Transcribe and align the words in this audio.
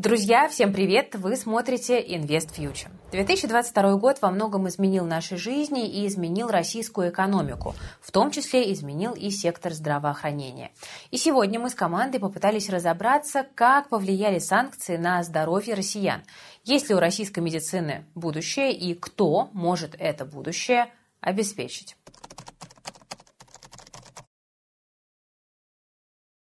Друзья, 0.00 0.48
всем 0.48 0.72
привет! 0.72 1.14
Вы 1.14 1.36
смотрите 1.36 2.00
Invest 2.00 2.56
Future. 2.56 2.88
2022 3.12 3.96
год 3.96 4.22
во 4.22 4.30
многом 4.30 4.66
изменил 4.66 5.04
наши 5.04 5.36
жизни 5.36 5.86
и 5.90 6.06
изменил 6.06 6.48
российскую 6.48 7.10
экономику, 7.10 7.74
в 8.00 8.10
том 8.10 8.30
числе 8.30 8.72
изменил 8.72 9.12
и 9.12 9.28
сектор 9.28 9.74
здравоохранения. 9.74 10.70
И 11.10 11.18
сегодня 11.18 11.60
мы 11.60 11.68
с 11.68 11.74
командой 11.74 12.18
попытались 12.18 12.70
разобраться, 12.70 13.46
как 13.54 13.90
повлияли 13.90 14.38
санкции 14.38 14.96
на 14.96 15.22
здоровье 15.22 15.74
россиян, 15.74 16.22
есть 16.64 16.88
ли 16.88 16.94
у 16.94 16.98
российской 16.98 17.40
медицины 17.40 18.06
будущее 18.14 18.72
и 18.72 18.94
кто 18.94 19.50
может 19.52 19.94
это 19.98 20.24
будущее 20.24 20.90
обеспечить. 21.20 21.94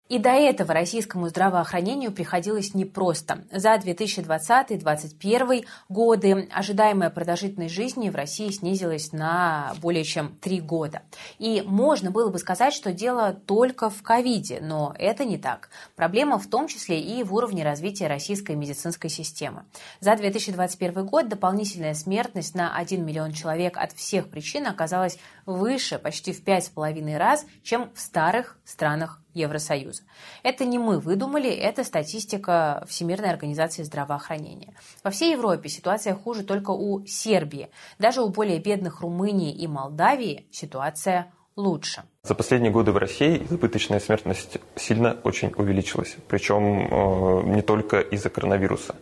И 0.10 0.20
до 0.20 0.30
этого 0.30 0.74
российскому 0.74 1.28
здравоохранению 1.28 2.12
приходилось 2.14 2.74
непросто. 2.74 3.44
За 3.52 3.76
2020-2021 3.76 5.66
годы 5.90 6.48
ожидаемая 6.52 7.10
продолжительность 7.10 7.74
жизни 7.74 8.10
в 8.10 8.16
России 8.16 8.50
снизилась 8.50 9.12
на 9.12 9.74
более 9.82 10.06
чем 10.06 10.38
три 10.38 10.62
года. 10.62 11.02
И 11.40 11.62
можно 11.66 12.10
было 12.10 12.30
бы 12.30 12.40
сказать, 12.40 12.74
что 12.74 12.94
дело 12.94 13.34
только 13.34 13.90
в 13.90 14.02
ковиде, 14.02 14.60
но 14.62 14.96
это 14.98 15.26
не 15.26 15.38
так. 15.38 15.70
Проблема 15.96 16.40
в 16.40 16.48
том 16.48 16.68
числе 16.68 17.02
и 17.02 17.24
в 17.24 17.34
уровне 17.34 17.66
развития 17.66 18.08
российской 18.08 18.56
медицинской 18.56 19.10
системы. 19.10 19.66
За 20.00 20.16
2021 20.16 21.06
год 21.06 21.28
дополнительная 21.28 21.94
смертность 21.94 22.56
на 22.56 22.74
1 22.76 23.06
миллион 23.06 23.34
человек 23.34 23.78
от 23.78 23.92
всех 23.92 24.30
причин 24.30 24.68
оказалась 24.68 25.20
выше 25.46 26.00
почти 26.00 26.32
в 26.32 26.44
5,5 26.44 27.18
раз, 27.18 27.46
чем 27.64 27.90
в 27.94 28.00
старых 28.00 28.58
странах 28.64 29.22
Евросоюза. 29.38 30.04
Это 30.44 30.66
не 30.66 30.80
мы 30.80 31.00
выдумали, 31.00 31.50
это 31.50 31.84
статистика 31.84 32.84
Всемирной 32.88 33.30
организации 33.30 33.84
здравоохранения. 33.84 34.74
Во 35.04 35.12
всей 35.12 35.34
Европе 35.34 35.70
ситуация 35.70 36.16
хуже 36.16 36.44
только 36.44 36.72
у 36.72 37.06
Сербии. 37.06 37.70
Даже 38.00 38.22
у 38.22 38.30
более 38.30 38.60
бедных 38.60 39.02
Румынии 39.02 39.54
и 39.54 39.68
Молдавии 39.68 40.48
ситуация 40.52 41.32
лучше. 41.56 42.04
За 42.24 42.36
последние 42.36 42.72
годы 42.72 42.92
в 42.92 42.98
России 42.98 43.46
избыточная 43.50 44.00
смертность 44.00 44.58
сильно 44.76 45.18
очень 45.24 45.52
увеличилась. 45.56 46.18
Причем 46.28 46.64
э, 46.64 47.56
не 47.56 47.62
только 47.62 48.00
из-за 48.00 48.30
коронавируса. 48.30 48.96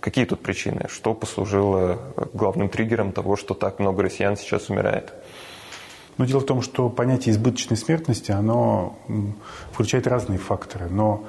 Какие 0.00 0.24
тут 0.24 0.42
причины? 0.42 0.86
Что 0.88 1.14
послужило 1.14 2.12
главным 2.32 2.68
триггером 2.68 3.12
того, 3.12 3.36
что 3.36 3.54
так 3.54 3.78
много 3.78 4.02
россиян 4.02 4.36
сейчас 4.36 4.70
умирает? 4.70 5.12
Но 6.18 6.24
дело 6.26 6.40
в 6.40 6.46
том, 6.46 6.62
что 6.62 6.90
понятие 6.90 7.32
избыточной 7.32 7.76
смертности, 7.76 8.32
оно 8.32 8.98
включает 9.72 10.06
разные 10.06 10.38
факторы. 10.38 10.88
Но 10.90 11.24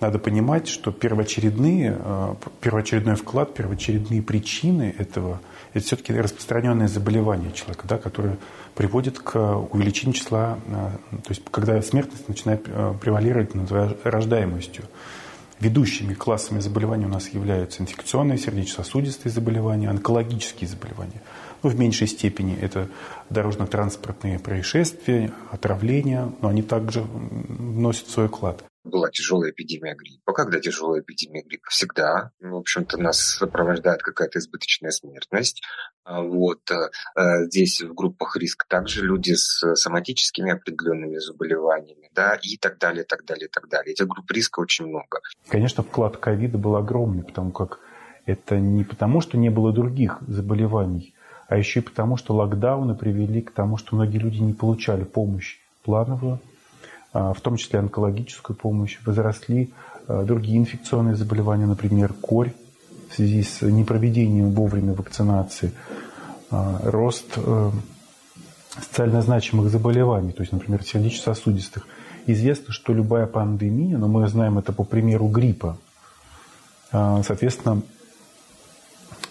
надо 0.00 0.18
понимать, 0.18 0.68
что 0.68 0.90
первоочередные, 0.90 1.96
э, 1.98 2.34
первоочередной 2.60 3.14
вклад, 3.14 3.54
первоочередные 3.54 4.22
причины 4.22 4.94
этого– 4.98 5.40
это 5.72 5.86
все-таки 5.86 6.12
распространенное 6.12 6.88
заболевание 6.88 7.52
человека, 7.52 7.86
да, 7.88 7.96
которое 7.96 8.36
приводит 8.74 9.20
к 9.20 9.38
увеличению 9.72 10.14
числа, 10.14 10.58
э, 10.66 10.70
то 11.10 11.30
есть 11.30 11.42
когда 11.50 11.80
смертность 11.80 12.28
начинает 12.28 12.64
э, 12.66 12.94
превалировать 13.00 13.54
над 13.54 13.70
рождаемостью. 14.04 14.84
Ведущими 15.60 16.12
классами 16.12 16.58
заболеваний 16.58 17.06
у 17.06 17.08
нас 17.08 17.28
являются 17.28 17.80
инфекционные, 17.80 18.36
сердечно-сосудистые 18.36 19.30
заболевания, 19.30 19.88
онкологические 19.88 20.68
заболевания– 20.68 21.22
ну, 21.64 21.70
в 21.70 21.78
меньшей 21.78 22.06
степени 22.06 22.56
это 22.60 22.88
дорожно-транспортные 23.30 24.38
происшествия, 24.38 25.32
отравления, 25.50 26.32
но 26.40 26.48
они 26.48 26.62
также 26.62 27.02
вносят 27.02 28.08
свой 28.08 28.28
вклад 28.28 28.64
была 28.84 29.10
тяжелая 29.10 29.50
эпидемия 29.50 29.94
гриппа. 29.94 30.32
Когда 30.32 30.60
тяжелая 30.60 31.00
эпидемия 31.00 31.42
гриппа? 31.42 31.68
Всегда. 31.70 32.30
В 32.38 32.54
общем-то, 32.54 32.98
нас 32.98 33.18
сопровождает 33.18 34.02
какая-то 34.02 34.38
избыточная 34.38 34.90
смертность. 34.90 35.62
А 36.04 36.20
вот. 36.20 36.70
Э, 36.70 36.90
э, 37.18 37.46
здесь 37.46 37.80
в 37.80 37.94
группах 37.94 38.36
риск 38.36 38.66
также 38.68 39.04
люди 39.04 39.32
с 39.32 39.74
соматическими 39.74 40.52
определенными 40.52 41.16
заболеваниями, 41.16 42.10
да, 42.14 42.38
и 42.42 42.56
так 42.58 42.78
далее, 42.78 43.04
так 43.04 43.24
далее, 43.24 43.48
так 43.48 43.68
далее. 43.68 43.92
Этих 43.92 44.06
групп 44.06 44.30
риска 44.30 44.60
очень 44.60 44.86
много. 44.86 45.20
Конечно, 45.48 45.82
вклад 45.82 46.18
ковида 46.18 46.58
был 46.58 46.76
огромный, 46.76 47.24
потому 47.24 47.52
как 47.52 47.80
это 48.26 48.58
не 48.58 48.84
потому, 48.84 49.20
что 49.20 49.38
не 49.38 49.50
было 49.50 49.72
других 49.72 50.18
заболеваний, 50.26 51.14
а 51.54 51.56
еще 51.56 51.78
и 51.78 51.82
потому, 51.84 52.16
что 52.16 52.34
локдауны 52.34 52.96
привели 52.96 53.40
к 53.40 53.52
тому, 53.52 53.76
что 53.76 53.94
многие 53.94 54.18
люди 54.18 54.38
не 54.38 54.52
получали 54.52 55.04
помощь 55.04 55.58
плановую, 55.84 56.40
а, 57.12 57.32
в 57.32 57.40
том 57.40 57.58
числе 57.58 57.78
онкологическую 57.78 58.56
помощь, 58.56 58.98
возросли 59.06 59.72
а, 60.08 60.24
другие 60.24 60.58
инфекционные 60.58 61.14
заболевания, 61.14 61.66
например, 61.66 62.12
корь 62.12 62.52
в 63.08 63.14
связи 63.14 63.44
с 63.44 63.62
непроведением 63.62 64.50
вовремя 64.50 64.94
вакцинации, 64.94 65.70
а, 66.50 66.80
рост 66.82 67.34
э, 67.36 67.70
социально 68.80 69.22
значимых 69.22 69.70
заболеваний, 69.70 70.32
то 70.32 70.42
есть, 70.42 70.52
например, 70.52 70.82
сердечно-сосудистых. 70.82 71.86
Известно, 72.26 72.72
что 72.72 72.92
любая 72.92 73.26
пандемия, 73.26 73.96
но 73.96 74.08
мы 74.08 74.26
знаем 74.26 74.58
это 74.58 74.72
по 74.72 74.82
примеру 74.82 75.28
гриппа, 75.28 75.78
соответственно, 76.90 77.82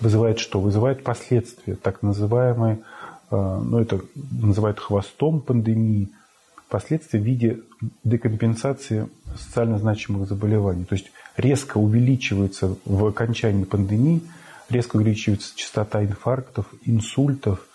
вызывает 0.04 0.40
что? 0.40 0.60
Вызывает 0.60 1.04
последствия, 1.04 1.76
так 1.76 2.02
называемые, 2.04 2.80
э, 3.32 3.62
ну 3.64 3.80
это 3.80 4.02
называют 4.32 4.80
хвостом 4.80 5.40
пандемии, 5.40 6.10
последствия 6.70 7.20
в 7.20 7.24
виде 7.24 7.60
декомпенсации 8.04 9.08
социально 9.38 9.80
значимых 9.80 10.28
заболеваний. 10.28 10.86
То 10.86 10.96
есть 10.96 11.12
резко 11.38 11.78
увеличивается 11.78 12.76
в 12.86 13.06
окончании 13.06 13.64
пандемии, 13.64 14.22
резко 14.70 14.98
увеличивается 14.98 15.56
частота 15.56 16.04
инфарктов, 16.04 16.66
инсультов 16.86 17.66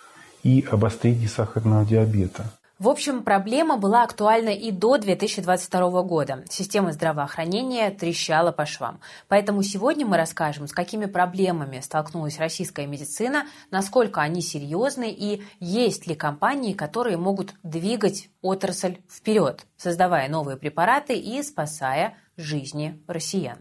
и 0.43 0.65
обострения 0.69 1.27
сахарного 1.27 1.85
диабета. 1.85 2.51
В 2.79 2.87
общем, 2.87 3.23
проблема 3.23 3.75
была 3.75 4.03
актуальна 4.03 4.51
и 4.51 4.71
до 4.71 4.97
2022 4.97 6.01
года. 6.03 6.45
Система 6.49 6.93
здравоохранения 6.93 7.91
трещала 7.91 8.53
по 8.53 8.65
швам. 8.65 9.01
Поэтому 9.27 9.63
сегодня 9.63 10.05
мы 10.05 10.15
расскажем, 10.15 10.65
с 10.65 10.71
какими 10.71 11.05
проблемами 11.05 11.81
столкнулась 11.81 12.39
российская 12.39 12.87
медицина, 12.87 13.47
насколько 13.69 14.21
они 14.21 14.41
серьезны 14.41 15.11
и 15.11 15.43
есть 15.59 16.07
ли 16.07 16.15
компании, 16.15 16.71
которые 16.71 17.17
могут 17.17 17.53
двигать 17.63 18.29
отрасль 18.41 18.99
вперед, 19.11 19.65
создавая 19.75 20.29
новые 20.29 20.55
препараты 20.55 21.17
и 21.17 21.43
спасая 21.43 22.15
жизни 22.37 23.03
россиян. 23.07 23.57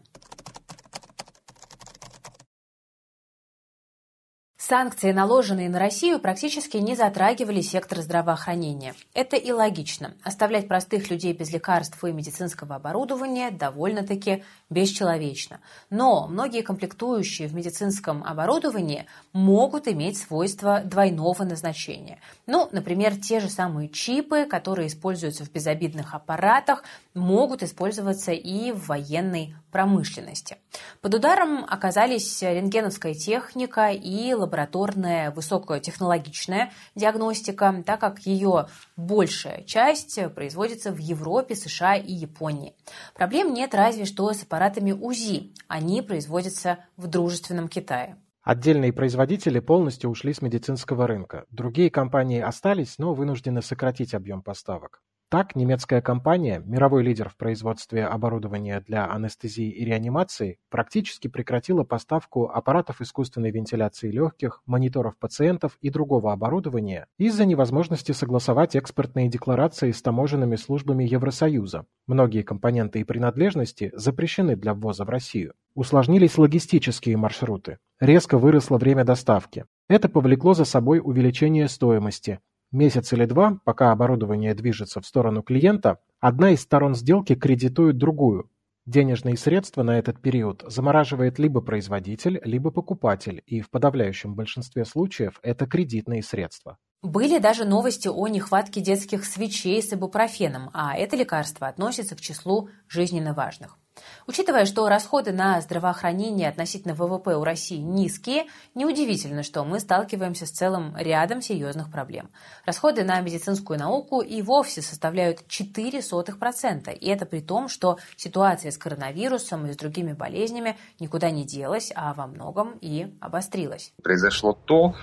Санкции, 4.68 5.12
наложенные 5.12 5.70
на 5.70 5.78
Россию, 5.78 6.20
практически 6.20 6.76
не 6.76 6.94
затрагивали 6.94 7.62
сектор 7.62 8.02
здравоохранения. 8.02 8.94
Это 9.14 9.36
и 9.36 9.50
логично. 9.50 10.12
Оставлять 10.22 10.68
простых 10.68 11.08
людей 11.08 11.32
без 11.32 11.50
лекарств 11.50 12.04
и 12.04 12.12
медицинского 12.12 12.74
оборудования 12.74 13.50
довольно-таки 13.50 14.44
бесчеловечно. 14.68 15.60
Но 15.88 16.28
многие 16.28 16.60
комплектующие 16.60 17.48
в 17.48 17.54
медицинском 17.54 18.22
оборудовании 18.22 19.06
могут 19.32 19.88
иметь 19.88 20.18
свойства 20.18 20.82
двойного 20.84 21.44
назначения. 21.44 22.20
Ну, 22.46 22.68
например, 22.70 23.16
те 23.16 23.40
же 23.40 23.48
самые 23.48 23.88
чипы, 23.88 24.44
которые 24.44 24.88
используются 24.88 25.46
в 25.46 25.50
безобидных 25.50 26.14
аппаратах, 26.14 26.84
могут 27.14 27.62
использоваться 27.62 28.32
и 28.32 28.72
в 28.72 28.88
военной 28.88 29.54
промышленности. 29.72 30.58
Под 31.00 31.14
ударом 31.14 31.64
оказались 31.66 32.42
рентгеновская 32.42 33.14
техника 33.14 33.90
и 33.90 34.34
лабораторная 34.58 35.30
высокотехнологичная 35.30 36.72
диагностика, 36.94 37.82
так 37.86 38.00
как 38.00 38.20
ее 38.20 38.66
большая 38.96 39.62
часть 39.62 40.18
производится 40.34 40.90
в 40.90 40.98
Европе, 40.98 41.54
США 41.54 41.94
и 41.94 42.12
Японии. 42.12 42.74
Проблем 43.14 43.54
нет 43.54 43.74
разве 43.74 44.04
что 44.04 44.32
с 44.32 44.42
аппаратами 44.42 44.92
УЗИ. 44.92 45.52
Они 45.68 46.02
производятся 46.02 46.78
в 46.96 47.06
дружественном 47.06 47.68
Китае. 47.68 48.16
Отдельные 48.42 48.92
производители 48.92 49.60
полностью 49.60 50.10
ушли 50.10 50.32
с 50.32 50.40
медицинского 50.40 51.06
рынка. 51.06 51.44
Другие 51.50 51.90
компании 51.90 52.40
остались, 52.40 52.98
но 52.98 53.12
вынуждены 53.12 53.60
сократить 53.62 54.14
объем 54.14 54.42
поставок. 54.42 55.02
Так, 55.30 55.54
немецкая 55.54 56.00
компания, 56.00 56.62
мировой 56.64 57.02
лидер 57.02 57.28
в 57.28 57.36
производстве 57.36 58.06
оборудования 58.06 58.80
для 58.80 59.04
анестезии 59.10 59.68
и 59.68 59.84
реанимации, 59.84 60.58
практически 60.70 61.28
прекратила 61.28 61.84
поставку 61.84 62.48
аппаратов 62.48 63.02
искусственной 63.02 63.50
вентиляции 63.50 64.10
легких, 64.10 64.62
мониторов 64.64 65.18
пациентов 65.18 65.76
и 65.82 65.90
другого 65.90 66.32
оборудования 66.32 67.08
из-за 67.18 67.44
невозможности 67.44 68.12
согласовать 68.12 68.74
экспортные 68.74 69.28
декларации 69.28 69.90
с 69.90 70.00
таможенными 70.00 70.56
службами 70.56 71.04
Евросоюза. 71.04 71.84
Многие 72.06 72.42
компоненты 72.42 73.00
и 73.00 73.04
принадлежности 73.04 73.90
запрещены 73.92 74.56
для 74.56 74.72
ввоза 74.72 75.04
в 75.04 75.10
Россию. 75.10 75.52
Усложнились 75.74 76.38
логистические 76.38 77.18
маршруты. 77.18 77.76
Резко 78.00 78.38
выросло 78.38 78.78
время 78.78 79.04
доставки. 79.04 79.66
Это 79.90 80.08
повлекло 80.08 80.54
за 80.54 80.64
собой 80.64 81.02
увеличение 81.04 81.68
стоимости, 81.68 82.40
Месяц 82.70 83.14
или 83.14 83.24
два, 83.24 83.58
пока 83.64 83.92
оборудование 83.92 84.54
движется 84.54 85.00
в 85.00 85.06
сторону 85.06 85.42
клиента, 85.42 86.00
одна 86.20 86.50
из 86.50 86.60
сторон 86.60 86.94
сделки 86.94 87.34
кредитует 87.34 87.96
другую. 87.96 88.50
Денежные 88.84 89.36
средства 89.36 89.82
на 89.82 89.98
этот 89.98 90.20
период 90.20 90.64
замораживает 90.66 91.38
либо 91.38 91.60
производитель, 91.62 92.40
либо 92.44 92.70
покупатель, 92.70 93.42
и 93.46 93.60
в 93.60 93.70
подавляющем 93.70 94.34
большинстве 94.34 94.84
случаев 94.84 95.40
это 95.42 95.66
кредитные 95.66 96.22
средства. 96.22 96.76
Были 97.02 97.38
даже 97.38 97.64
новости 97.64 98.08
о 98.08 98.28
нехватке 98.28 98.80
детских 98.80 99.24
свечей 99.24 99.82
с 99.82 99.92
ибупрофеном, 99.92 100.70
а 100.74 100.96
это 100.96 101.16
лекарство 101.16 101.68
относится 101.68 102.16
к 102.16 102.20
числу 102.20 102.70
жизненно 102.88 103.34
важных. 103.34 103.78
Учитывая, 104.26 104.66
что 104.66 104.88
расходы 104.88 105.32
на 105.32 105.60
здравоохранение 105.60 106.48
относительно 106.48 106.94
ВВП 106.94 107.36
у 107.36 107.44
России 107.44 107.78
низкие, 107.78 108.46
неудивительно, 108.74 109.42
что 109.42 109.64
мы 109.64 109.80
сталкиваемся 109.80 110.46
с 110.46 110.50
целым 110.50 110.96
рядом 110.96 111.40
серьезных 111.42 111.90
проблем. 111.90 112.30
Расходы 112.66 113.04
на 113.04 113.20
медицинскую 113.20 113.78
науку 113.78 114.20
и 114.20 114.42
вовсе 114.42 114.82
составляют 114.82 115.40
0,04%, 115.48 116.92
и 116.94 117.08
это 117.08 117.26
при 117.26 117.40
том, 117.40 117.68
что 117.68 117.98
ситуация 118.16 118.70
с 118.70 118.78
коронавирусом 118.78 119.66
и 119.66 119.72
с 119.72 119.76
другими 119.76 120.12
болезнями 120.12 120.76
никуда 121.00 121.30
не 121.30 121.44
делась, 121.44 121.92
а 121.94 122.14
во 122.14 122.26
многом 122.26 122.78
и 122.80 123.14
обострилась. 123.20 123.92
Произошло 124.02 124.52
то, 124.52 124.94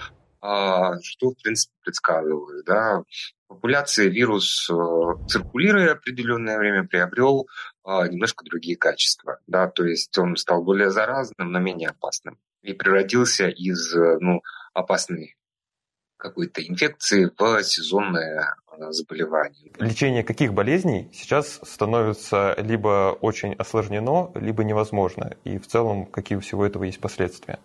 а, 0.41 1.00
что, 1.01 1.31
в 1.31 1.41
принципе, 1.41 1.74
предсказывалось. 1.83 2.63
Да? 2.65 3.01
Популяции 3.48 4.09
вирус, 4.09 4.69
э, 4.69 4.74
циркулируя 5.27 5.94
определенное 5.94 6.57
время, 6.57 6.88
приобрел 6.88 7.48
немножко 7.85 8.43
другие 8.45 8.77
качества. 8.77 9.39
Да? 9.47 9.67
То 9.67 9.85
есть 9.85 10.17
он 10.17 10.35
стал 10.35 10.63
более 10.63 10.91
заразным, 10.91 11.51
но 11.51 11.59
менее 11.59 11.89
опасным. 11.89 12.39
И 12.61 12.73
превратился 12.73 13.47
из 13.47 13.95
э, 13.95 14.17
ну, 14.19 14.41
опасной 14.73 15.35
какой-то 16.17 16.65
инфекции 16.65 17.29
в 17.37 17.63
сезонное 17.63 18.55
э, 18.71 18.91
заболевание. 18.91 19.71
Лечение 19.77 20.23
каких 20.23 20.53
болезней 20.53 21.09
сейчас 21.13 21.59
становится 21.63 22.55
либо 22.57 23.15
очень 23.21 23.53
осложнено, 23.53 24.31
либо 24.33 24.63
невозможно? 24.63 25.35
И 25.43 25.59
в 25.59 25.67
целом, 25.67 26.05
какие 26.05 26.38
у 26.38 26.41
всего 26.41 26.65
этого 26.65 26.85
есть 26.85 26.99
последствия? 26.99 27.59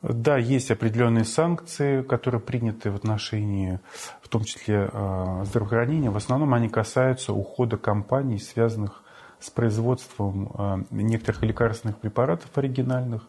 Да, 0.00 0.38
есть 0.38 0.70
определенные 0.70 1.24
санкции, 1.24 2.02
которые 2.02 2.40
приняты 2.40 2.92
в 2.92 2.96
отношении, 2.96 3.80
в 4.22 4.28
том 4.28 4.44
числе 4.44 4.88
э, 4.90 5.44
здравоохранения. 5.44 6.10
В 6.10 6.16
основном 6.16 6.54
они 6.54 6.68
касаются 6.68 7.32
ухода 7.32 7.76
компаний, 7.76 8.38
связанных 8.38 9.02
с 9.40 9.50
производством 9.50 10.50
э, 10.54 10.84
некоторых 10.90 11.42
лекарственных 11.42 11.98
препаратов 11.98 12.50
оригинальных 12.56 13.28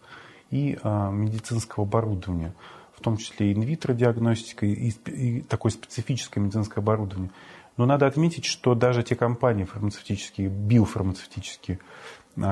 и 0.49 0.77
э, 0.81 1.11
медицинского 1.11 1.85
оборудования, 1.85 2.53
в 2.95 3.01
том 3.01 3.17
числе 3.17 3.53
инвитро 3.53 3.93
диагностика 3.93 4.65
и, 4.65 5.41
такое 5.41 5.71
специфическое 5.71 6.43
медицинское 6.43 6.79
оборудование. 6.81 7.31
Но 7.77 7.85
надо 7.85 8.07
отметить, 8.07 8.45
что 8.45 8.75
даже 8.75 9.03
те 9.03 9.15
компании 9.15 9.63
фармацевтические, 9.63 10.49
биофармацевтические, 10.49 11.79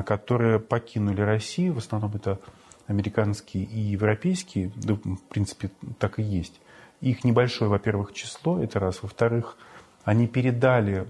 которые 0.05 0.59
покинули 0.59 1.21
Россию, 1.21 1.73
в 1.73 1.79
основном 1.79 2.15
это 2.15 2.39
американские 2.87 3.65
и 3.65 3.79
европейские, 3.79 4.71
да, 4.75 4.93
в 4.93 5.21
принципе, 5.27 5.71
так 5.99 6.19
и 6.19 6.23
есть, 6.23 6.61
их 7.01 7.23
небольшое, 7.23 7.69
во-первых, 7.69 8.13
число, 8.13 8.61
это 8.61 8.79
раз. 8.79 9.03
Во-вторых, 9.03 9.57
они 10.03 10.27
передали 10.27 11.05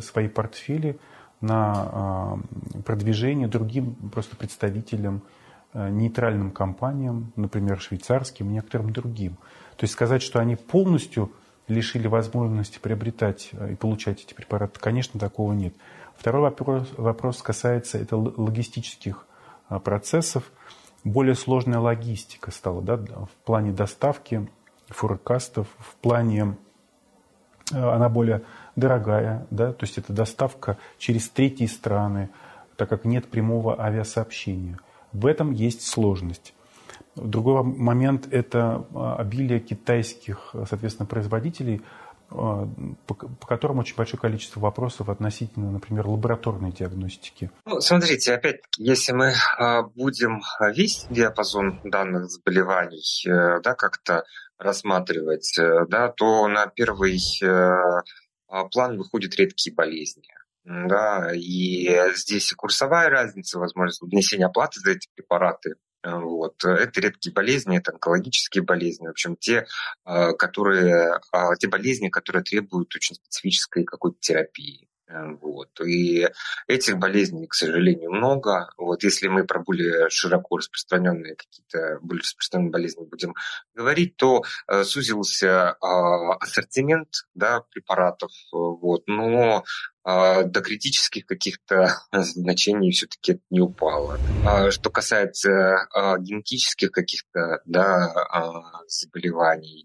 свои 0.00 0.28
портфели 0.28 0.98
на 1.40 1.72
а, 1.74 2.38
продвижение 2.84 3.48
другим 3.48 3.94
просто 4.12 4.36
представителям, 4.36 5.22
а, 5.72 5.90
нейтральным 5.90 6.50
компаниям, 6.50 7.32
например, 7.36 7.80
швейцарским 7.80 8.50
некоторым 8.52 8.92
другим. 8.92 9.34
То 9.76 9.84
есть 9.84 9.94
сказать, 9.94 10.22
что 10.22 10.38
они 10.38 10.56
полностью 10.56 11.32
лишили 11.68 12.06
возможности 12.06 12.78
приобретать 12.78 13.50
а, 13.52 13.68
и 13.70 13.74
получать 13.74 14.22
эти 14.22 14.34
препараты, 14.34 14.80
конечно, 14.80 15.20
такого 15.20 15.52
нет. 15.52 15.74
Второй 16.16 16.42
вопрос, 16.42 16.88
вопрос 16.96 17.42
касается 17.42 17.98
это 17.98 18.16
логистических 18.16 19.26
процессов 19.84 20.50
более 21.06 21.36
сложная 21.36 21.78
логистика 21.78 22.50
стала 22.50 22.82
да, 22.82 22.96
в 22.96 23.30
плане 23.44 23.70
доставки 23.70 24.48
форкастов, 24.88 25.68
в 25.78 25.94
плане 25.96 26.56
она 27.72 28.08
более 28.08 28.42
дорогая, 28.76 29.46
да, 29.50 29.72
то 29.72 29.84
есть 29.84 29.98
это 29.98 30.12
доставка 30.12 30.78
через 30.98 31.28
третьи 31.28 31.66
страны, 31.66 32.30
так 32.76 32.88
как 32.88 33.04
нет 33.04 33.26
прямого 33.26 33.80
авиасообщения. 33.80 34.78
В 35.12 35.26
этом 35.26 35.52
есть 35.52 35.86
сложность. 35.86 36.54
Другой 37.14 37.62
момент– 37.62 38.28
это 38.30 38.84
э, 38.94 39.14
обилие 39.18 39.60
китайских, 39.60 40.54
соответственно, 40.68 41.06
производителей– 41.06 41.82
а, 42.28 42.68
по, 43.06 43.14
которым 43.14 43.78
очень 43.78 43.94
большое 43.94 44.20
количество 44.20 44.58
вопросов 44.58 45.08
относительно, 45.08 45.70
например, 45.70 46.08
лабораторной 46.08 46.72
диагностики. 46.72 47.50
Ну, 47.64 47.80
смотрите, 47.80 48.34
опять-таки, 48.34 48.82
если 48.82 49.12
мы 49.12 49.32
а, 49.58 49.82
будем 49.82 50.42
весь 50.74 51.06
диапазон 51.08 51.80
данных 51.84 52.28
заболеваний 52.28 53.24
э, 53.26 53.60
да, 53.62 53.74
как-то 53.74 54.24
рассматривать, 54.58 55.56
э, 55.58 55.86
да, 55.88 56.08
то 56.08 56.48
на 56.48 56.66
первый 56.66 57.18
э, 57.42 57.46
а, 57.46 58.02
план 58.72 58.96
выходят 58.96 59.34
редкие 59.36 59.74
болезни. 59.74 60.24
Да, 60.64 61.30
и 61.32 61.88
здесь 62.14 62.50
и 62.50 62.54
курсовая 62.56 63.08
разница, 63.08 63.58
возможность 63.58 64.02
внесения 64.02 64.46
оплаты 64.46 64.80
за 64.80 64.92
эти 64.92 65.08
препараты 65.14 65.76
Э, 66.06 66.18
вот. 66.20 66.64
Это 66.64 67.00
редкие 67.00 67.32
болезни, 67.32 67.76
это 67.76 67.92
онкологические 67.92 68.62
болезни, 68.62 69.06
в 69.06 69.10
общем, 69.10 69.36
те, 69.36 69.66
э, 70.04 70.32
которые, 70.34 71.20
а, 71.32 71.56
те 71.56 71.68
болезни, 71.68 72.08
которые 72.08 72.44
требуют 72.44 72.94
очень 72.94 73.16
специфической 73.16 73.84
какой-то 73.84 74.18
терапии. 74.20 74.88
Э, 75.08 75.32
вот. 75.40 75.80
И 75.80 76.28
этих 76.66 76.98
болезней, 76.98 77.46
к 77.46 77.54
сожалению, 77.54 78.10
много. 78.10 78.70
Вот 78.76 79.02
если 79.02 79.28
мы 79.28 79.44
про 79.44 79.60
более 79.60 80.10
широко 80.10 80.58
распространенные 80.58 81.36
какие-то 81.36 81.98
более 82.02 82.22
распространенные 82.22 82.72
болезни 82.72 83.04
будем 83.04 83.34
говорить, 83.74 84.16
то 84.16 84.42
э, 84.68 84.84
сузился 84.84 85.46
э, 85.46 85.86
ассортимент 86.40 87.08
да, 87.34 87.62
препаратов. 87.70 88.32
Вот. 88.52 89.02
Но 89.06 89.64
до 90.06 90.60
критических 90.62 91.26
каких-то 91.26 91.90
значений 92.12 92.92
все-таки 92.92 93.40
не 93.50 93.60
упало. 93.60 94.20
А 94.46 94.70
что 94.70 94.88
касается 94.88 95.88
а, 95.92 96.16
генетических 96.18 96.92
каких-то 96.92 97.60
да, 97.64 98.12
заболеваний, 98.86 99.84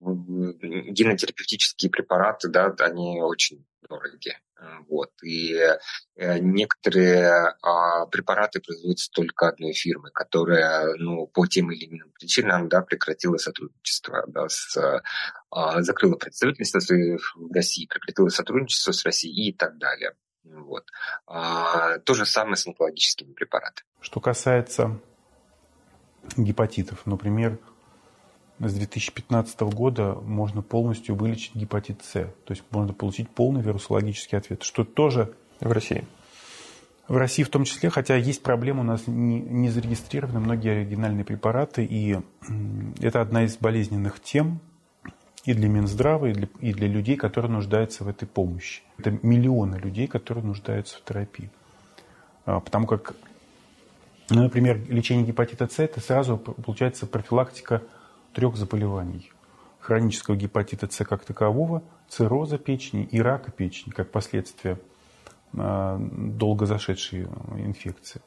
генотерапевтические 0.00 1.90
препараты, 1.90 2.48
да, 2.48 2.74
они 2.80 3.20
очень 3.20 3.66
дороги. 3.88 4.36
Вот. 4.88 5.10
И 5.22 5.54
э, 5.54 6.38
некоторые 6.38 7.54
а, 7.62 8.06
препараты 8.06 8.60
производятся 8.60 9.10
только 9.10 9.48
одной 9.48 9.72
фирмы, 9.72 10.10
которая 10.10 10.94
ну, 10.98 11.26
по 11.26 11.46
тем 11.46 11.72
или 11.72 11.86
иным 11.86 12.12
причинам 12.12 12.68
да, 12.68 12.82
прекратила 12.82 13.38
сотрудничество, 13.38 14.24
да, 14.28 14.48
с, 14.48 15.02
а, 15.50 15.82
закрыла 15.82 16.16
представительство 16.16 16.78
в 16.78 17.52
России, 17.52 17.86
прекратила 17.86 18.28
сотрудничество 18.28 18.92
с 18.92 19.04
Россией 19.04 19.50
и 19.50 19.52
так 19.52 19.78
далее. 19.78 20.12
Вот. 20.44 20.84
А, 21.26 21.98
то 21.98 22.14
же 22.14 22.26
самое 22.26 22.56
с 22.56 22.66
онкологическими 22.66 23.32
препаратами. 23.32 23.86
Что 24.00 24.20
касается 24.20 25.00
гепатитов, 26.36 27.06
например, 27.06 27.58
с 28.68 28.74
2015 28.74 29.60
года 29.62 30.14
можно 30.14 30.62
полностью 30.62 31.14
вылечить 31.14 31.54
гепатит 31.54 32.02
С. 32.04 32.12
То 32.12 32.50
есть 32.50 32.62
можно 32.70 32.92
получить 32.92 33.28
полный 33.28 33.60
вирусологический 33.60 34.38
ответ, 34.38 34.62
что 34.62 34.84
тоже 34.84 35.34
в 35.60 35.72
России. 35.72 36.04
В 37.08 37.16
России 37.16 37.42
в 37.42 37.48
том 37.48 37.64
числе, 37.64 37.90
хотя 37.90 38.16
есть 38.16 38.42
проблема, 38.42 38.80
у 38.80 38.84
нас 38.84 39.06
не, 39.06 39.40
не 39.40 39.68
зарегистрированы 39.68 40.38
многие 40.38 40.70
оригинальные 40.70 41.24
препараты, 41.24 41.84
и 41.84 42.16
это 43.00 43.20
одна 43.20 43.44
из 43.44 43.56
болезненных 43.56 44.20
тем 44.20 44.60
и 45.44 45.54
для 45.54 45.68
Минздрава, 45.68 46.26
и 46.26 46.32
для, 46.32 46.48
и 46.60 46.72
для 46.72 46.86
людей, 46.86 47.16
которые 47.16 47.50
нуждаются 47.50 48.04
в 48.04 48.08
этой 48.08 48.26
помощи. 48.26 48.82
Это 48.98 49.10
миллионы 49.22 49.76
людей, 49.76 50.06
которые 50.06 50.44
нуждаются 50.44 50.98
в 50.98 51.04
терапии. 51.04 51.50
А, 52.44 52.60
потому 52.60 52.86
как, 52.86 53.14
ну, 54.30 54.44
например, 54.44 54.80
лечение 54.88 55.26
гепатита 55.26 55.66
С– 55.66 55.78
это 55.80 56.00
сразу 56.00 56.38
получается 56.38 57.06
профилактика 57.06 57.82
трех 58.32 58.56
заболеваний. 58.56 59.32
Хронического 59.80 60.36
гепатита 60.36 60.88
С 60.90 61.04
как 61.04 61.24
такового, 61.24 61.82
цирроза 62.08 62.58
печени 62.58 63.04
и 63.04 63.20
рака 63.20 63.50
печени 63.50 63.92
как 63.92 64.10
последствия 64.10 64.78
а, 65.56 65.98
долго 65.98 66.66
зашедшей 66.66 67.26
инфекции. 67.56 68.20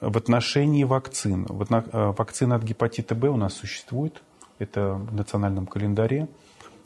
В 0.00 0.16
отношении 0.16 0.84
вакцин. 0.84 1.46
А, 1.48 2.12
вакцина 2.12 2.56
от 2.56 2.62
гепатита 2.62 3.14
Б 3.14 3.28
у 3.28 3.36
нас 3.36 3.54
существует. 3.54 4.22
Это 4.58 4.94
в 4.94 5.14
национальном 5.14 5.66
календаре. 5.66 6.28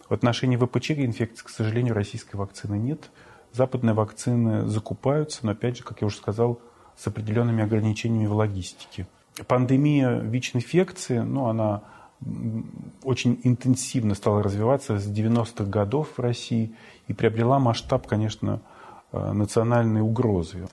В 0.08 0.14
отношении 0.14 0.56
ВПЧ 0.56 0.92
инфекции, 0.92 1.44
к 1.44 1.50
сожалению, 1.50 1.94
российской 1.94 2.36
вакцины 2.36 2.76
нет. 2.76 3.10
Западные 3.52 3.94
вакцины 3.94 4.66
закупаются, 4.66 5.44
но 5.44 5.52
опять 5.52 5.76
же, 5.78 5.84
как 5.84 6.00
я 6.00 6.06
уже 6.06 6.16
сказал, 6.16 6.60
с 6.96 7.06
определенными 7.06 7.62
ограничениями 7.62 8.26
в 8.26 8.34
логистике. 8.34 9.06
Пандемия 9.46 10.18
ВИЧ-инфекции, 10.18 11.18
ну, 11.18 11.46
она 11.46 11.82
очень 13.02 13.40
интенсивно 13.44 14.14
стала 14.14 14.42
развиваться 14.42 14.98
с 14.98 15.06
90-х 15.06 15.64
годов 15.64 16.08
в 16.16 16.20
России 16.20 16.74
и 17.08 17.14
приобрела 17.14 17.58
масштаб, 17.58 18.06
конечно, 18.06 18.60
национальной 19.12 20.02
угрозой. 20.02 20.66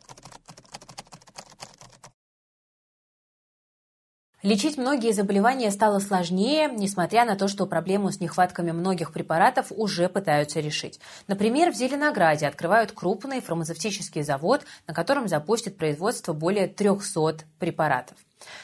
Лечить 4.44 4.78
многие 4.78 5.14
заболевания 5.14 5.72
стало 5.72 6.00
сложнее, 6.00 6.70
несмотря 6.72 7.26
на 7.26 7.36
то, 7.36 7.48
что 7.48 7.66
проблему 7.66 8.12
с 8.12 8.20
нехватками 8.20 8.72
многих 8.72 9.12
препаратов 9.12 9.72
уже 9.72 10.08
пытаются 10.10 10.60
решить. 10.60 11.00
Например, 11.28 11.72
в 11.72 11.76
Зеленограде 11.76 12.48
открывают 12.48 12.92
крупный 12.92 13.42
фармацевтический 13.42 14.22
завод, 14.22 14.64
на 14.86 14.94
котором 14.94 15.28
запустят 15.28 15.76
производство 15.76 16.34
более 16.34 16.68
300 16.68 17.46
препаратов. 17.60 18.18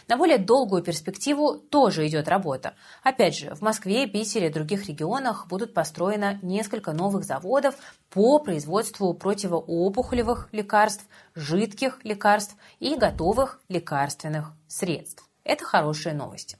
На 0.07 0.17
более 0.17 0.37
долгую 0.37 0.83
перспективу 0.83 1.55
тоже 1.57 2.07
идет 2.07 2.27
работа. 2.27 2.75
Опять 3.03 3.37
же, 3.37 3.55
в 3.55 3.61
Москве, 3.61 4.07
Питере 4.07 4.47
и 4.47 4.53
других 4.53 4.87
регионах 4.87 5.47
будут 5.47 5.73
построено 5.73 6.39
несколько 6.41 6.93
новых 6.93 7.23
заводов 7.23 7.75
по 8.09 8.39
производству 8.39 9.13
противоопухолевых 9.13 10.49
лекарств, 10.51 11.05
жидких 11.35 11.99
лекарств 12.03 12.55
и 12.79 12.95
готовых 12.95 13.59
лекарственных 13.69 14.53
средств. 14.67 15.27
Это 15.43 15.65
хорошие 15.65 16.13
новости. 16.13 16.57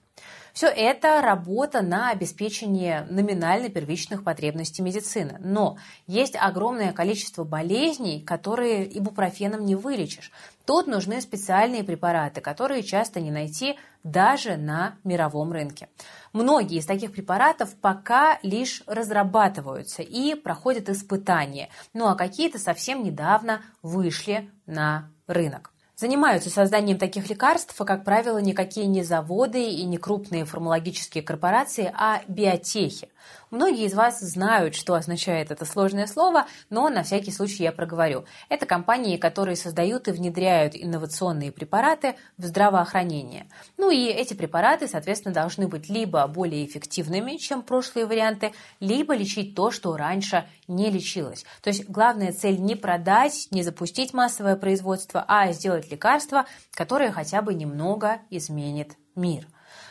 Все 0.54 0.68
это 0.68 1.20
работа 1.24 1.82
на 1.82 2.12
обеспечение 2.12 3.08
номинально 3.10 3.70
первичных 3.70 4.24
потребностей 4.24 4.84
медицины. 4.84 5.38
Но 5.40 5.78
есть 6.06 6.36
огромное 6.40 6.94
количество 6.94 7.44
болезней, 7.44 8.22
которые 8.22 8.86
ибупрофеном 8.86 9.66
не 9.66 9.76
вылечишь. 9.76 10.32
Тут 10.66 10.86
нужны 10.86 11.22
специальные 11.22 11.84
препараты, 11.84 12.40
которые 12.40 12.84
часто 12.84 13.20
не 13.20 13.32
найти 13.32 13.80
даже 14.04 14.56
на 14.56 14.96
мировом 15.04 15.52
рынке. 15.52 15.90
Многие 16.34 16.78
из 16.78 16.86
таких 16.86 17.14
препаратов 17.14 17.74
пока 17.82 18.38
лишь 18.44 18.84
разрабатываются 18.86 20.04
и 20.04 20.36
проходят 20.36 20.88
испытания, 20.88 21.70
ну 21.94 22.08
а 22.08 22.16
какие-то 22.16 22.60
совсем 22.60 23.04
недавно 23.04 23.62
вышли 23.82 24.52
на 24.68 25.10
рынок. 25.26 25.73
Занимаются 25.96 26.50
созданием 26.50 26.98
таких 26.98 27.30
лекарств, 27.30 27.76
как 27.78 28.04
правило, 28.04 28.40
никакие 28.40 28.88
не 28.88 29.04
заводы 29.04 29.64
и 29.64 29.84
не 29.84 29.98
крупные 29.98 30.44
фармакологические 30.44 31.24
корпорации, 31.24 31.94
а 31.96 32.22
биотехи. 32.28 33.10
Многие 33.54 33.86
из 33.86 33.94
вас 33.94 34.20
знают, 34.20 34.74
что 34.74 34.96
означает 34.96 35.52
это 35.52 35.64
сложное 35.64 36.08
слово, 36.08 36.48
но 36.72 36.90
на 36.90 37.04
всякий 37.04 37.32
случай 37.32 37.62
я 37.62 37.72
проговорю. 37.72 38.26
Это 38.50 38.66
компании, 38.66 39.18
которые 39.18 39.56
создают 39.56 40.08
и 40.08 40.12
внедряют 40.12 40.74
инновационные 40.76 41.52
препараты 41.52 42.16
в 42.40 42.46
здравоохранение. 42.46 43.48
Ну 43.78 43.92
и 43.92 44.08
эти 44.08 44.34
препараты, 44.34 44.88
соответственно, 44.88 45.36
должны 45.36 45.68
быть 45.68 45.88
либо 45.88 46.26
более 46.26 46.66
эффективными, 46.66 47.38
чем 47.38 47.62
прошлые 47.62 48.08
варианты, 48.08 48.54
либо 48.80 49.14
лечить 49.14 49.54
то, 49.54 49.70
что 49.70 49.96
раньше 49.98 50.48
не 50.68 50.90
лечилось. 50.90 51.46
То 51.62 51.68
есть 51.68 51.88
главная 51.88 52.34
цель 52.34 52.60
не 52.60 52.74
продать, 52.74 53.50
не 53.52 53.62
запустить 53.62 54.16
массовое 54.16 54.56
производство, 54.56 55.24
а 55.28 55.52
сделать 55.52 55.92
лекарство, 55.92 56.48
которое 56.72 57.12
хотя 57.12 57.44
бы 57.44 57.54
немного 57.54 58.18
изменит 58.32 58.98
мир. 59.16 59.46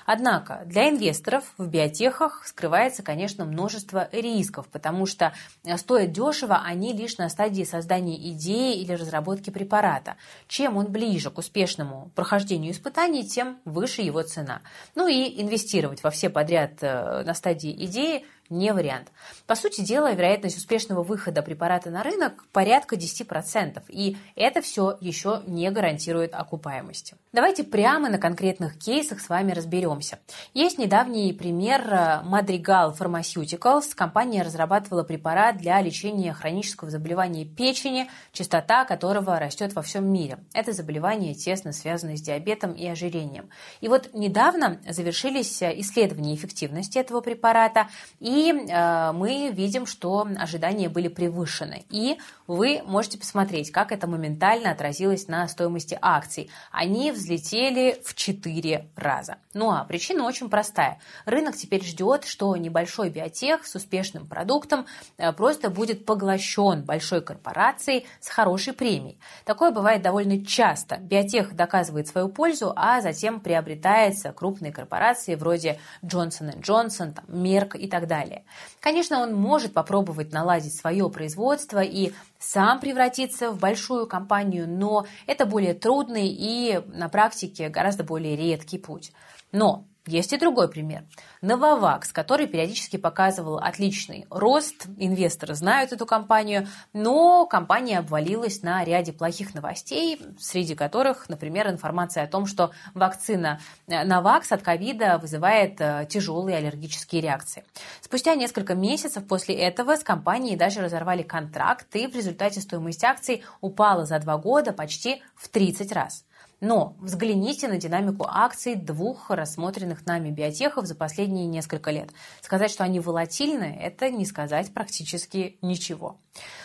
Однако 0.07 0.63
для 0.67 0.89
инвесторов 0.91 1.45
в 1.59 1.67
биотехах 1.67 2.47
скрывается, 2.47 3.03
конечно, 3.03 3.45
множество 3.45 4.09
рисков, 4.13 4.67
потому 4.69 5.07
что 5.07 5.33
э, 5.65 5.77
стоят 5.77 6.13
дешево 6.13 6.63
они 6.65 6.93
лишь 6.93 7.19
на 7.19 7.29
стадии 7.29 7.65
создания 7.65 8.17
идеи 8.33 8.81
или 8.81 8.93
разработки 8.93 9.51
препарата. 9.51 10.17
Чем 10.49 10.77
он 10.77 10.87
ближе 10.87 11.31
к 11.31 11.39
успешному 11.39 12.11
прохождению 12.15 12.73
испытаний, 12.73 13.27
тем 13.27 13.59
выше 13.65 14.03
его 14.03 14.23
цена. 14.23 14.63
Ну 14.95 15.09
и 15.09 15.41
инвестировать 15.41 16.03
во 16.03 16.11
все 16.11 16.31
подряд 16.31 16.73
э, 16.81 17.23
на 17.25 17.35
стадии 17.35 17.73
идеи 17.85 18.25
не 18.53 18.73
вариант. 18.73 19.09
По 19.47 19.55
сути 19.55 19.81
дела, 19.81 20.13
вероятность 20.13 20.57
успешного 20.57 21.03
выхода 21.03 21.43
препарата 21.43 21.91
на 21.91 22.03
рынок 22.03 22.45
порядка 22.53 22.97
10%, 22.97 23.83
и 23.89 24.17
это 24.37 24.61
все 24.63 24.97
еще 25.01 25.43
не 25.47 25.71
гарантирует 25.71 26.35
окупаемости. 26.35 27.17
Давайте 27.33 27.65
прямо 27.65 28.11
на 28.11 28.19
конкретных 28.19 28.79
кейсах 28.79 29.21
с 29.21 29.29
вами 29.29 29.53
разберемся. 29.53 30.19
Есть 30.53 30.79
недавний 30.79 31.33
пример 31.33 31.81
э, 31.91 32.23
Madrigal 32.25 32.97
Pharmaceuticals. 32.97 33.95
Компания 33.95 34.43
разрабатывала 34.43 35.03
препарат 35.03 35.57
для 35.57 35.81
лечения 35.81 36.35
хронического 36.35 36.91
заболевания 36.91 37.47
печени, 37.47 38.11
частота 38.33 38.85
которого 38.85 39.39
растет 39.39 39.75
во 39.75 39.83
всем 39.83 40.13
мире. 40.13 40.39
Это 40.53 40.73
заболевание 40.73 41.35
тесно 41.35 41.73
связано 41.73 42.17
с 42.17 42.21
диабетом 42.21 42.73
и 42.73 42.87
ожирением. 42.87 43.49
И 43.81 43.89
вот 43.89 44.11
недавно 44.13 44.79
завершились 44.87 45.63
э, 45.63 45.73
исследования 45.81 46.35
эффективности 46.35 46.99
этого 46.99 47.23
препарата, 47.23 47.89
и 48.21 48.42
э, 48.51 49.13
мы 49.13 49.51
видим, 49.53 49.87
что 49.87 50.27
ожидания 50.39 50.89
были 50.89 51.09
превышены. 51.09 51.85
И 51.91 52.19
вы 52.47 52.83
можете 52.85 53.19
посмотреть, 53.19 53.71
как 53.71 53.93
это 53.93 54.07
моментально 54.07 54.71
отразилось 54.71 55.29
на 55.29 55.47
стоимости 55.49 55.97
акций. 56.01 56.51
Они 56.71 57.13
взлетели 57.13 58.01
в 58.05 58.15
4 58.15 58.89
раза. 58.97 59.37
Ну 59.55 59.71
а 59.71 59.85
причина 59.85 60.25
очень 60.25 60.49
простая. 60.49 60.99
Рынок 61.27 61.57
теперь 61.57 61.85
ждет, 61.85 62.25
что 62.25 62.57
небольшой 62.57 63.11
биотех 63.11 63.67
с 63.67 63.75
успешным 63.75 64.27
продуктом 64.27 64.87
э, 65.19 65.33
просто 65.33 65.71
будет 65.71 66.05
поглощен 66.07 66.83
большой 66.83 67.21
корпорацией 67.23 68.07
с 68.21 68.29
хорошей 68.29 68.73
премией. 68.73 69.19
Такое 69.45 69.71
бывает 69.71 70.03
довольно 70.03 70.45
часто. 70.45 70.97
Биотех 70.97 71.55
доказывает 71.55 72.09
свою 72.09 72.29
пользу, 72.29 72.73
а 72.75 73.01
затем 73.01 73.41
приобретается 73.41 74.33
крупные 74.33 74.73
корпорации 74.73 75.35
вроде 75.35 75.79
Johnson 76.03 76.61
Johnson, 76.61 77.15
Merck 77.29 77.77
и 77.77 77.89
так 77.89 78.07
далее 78.07 78.32
далее. 78.33 78.45
Конечно, 78.81 79.21
он 79.21 79.35
может 79.35 79.73
попробовать 79.73 80.33
наладить 80.33 80.75
свое 80.75 81.09
производство 81.11 81.81
и 81.81 82.13
сам 82.39 82.81
превратиться 82.81 83.51
в 83.51 83.59
большую 83.59 84.07
компанию, 84.07 84.69
но 84.69 85.07
это 85.27 85.47
более 85.47 85.75
трудный 85.75 86.29
и 86.29 86.81
на 86.87 87.09
практике 87.09 87.69
гораздо 87.69 88.05
более 88.05 88.37
редкий 88.37 88.79
путь. 88.79 89.13
Но 89.53 89.85
есть 90.07 90.33
и 90.33 90.39
другой 90.39 90.69
пример. 90.69 91.05
Novavax, 91.43 92.07
который 92.13 92.49
периодически 92.49 92.97
показывал 92.97 93.59
отличный 93.59 94.27
рост. 94.31 94.87
Инвесторы 94.99 95.55
знают 95.55 95.93
эту 95.93 96.07
компанию, 96.07 96.67
но 96.93 97.47
компания 97.47 97.99
обвалилась 97.99 98.63
на 98.63 98.85
ряде 98.85 99.13
плохих 99.13 99.55
новостей, 99.55 100.21
среди 100.41 100.75
которых, 100.75 101.29
например, 101.29 101.69
информация 101.69 102.25
о 102.25 102.27
том, 102.27 102.47
что 102.47 102.73
вакцина 102.95 103.61
Novavax 103.87 104.47
от 104.51 104.63
ковида 104.63 105.19
вызывает 105.19 105.81
э, 105.81 106.07
тяжелые 106.11 106.57
аллергические 106.57 107.23
реакции. 107.23 107.65
Спустя 108.01 108.35
несколько 108.35 108.75
месяцев 108.75 109.25
после 109.27 109.55
этого 109.55 109.97
с 109.97 110.03
компанией 110.03 110.57
даже 110.57 110.81
разорвали 110.81 111.23
контракт, 111.23 111.95
и 111.95 112.09
в 112.09 112.17
результате 112.17 112.61
стоимость 112.61 113.05
акций 113.05 113.45
упала 113.61 114.05
за 114.05 114.19
два 114.19 114.37
года 114.37 114.73
почти 114.73 115.23
в 115.37 115.49
30 115.49 115.93
раз. 115.93 116.25
Но 116.63 116.95
взгляните 117.01 117.67
на 117.67 117.77
динамику 117.77 118.25
акций 118.25 118.77
двух 118.77 119.31
рассмотренных 119.31 120.07
нами 120.07 120.31
биотехов 120.31 120.87
за 120.87 120.95
последние 120.95 121.47
несколько 121.47 121.91
лет. 121.91 122.11
Сказать, 122.41 122.71
что 122.71 122.85
они 122.85 123.01
волатильны, 123.01 123.77
это 123.83 124.11
не 124.11 124.25
сказать 124.25 124.73
практически 124.73 125.59
ничего. 125.61 126.21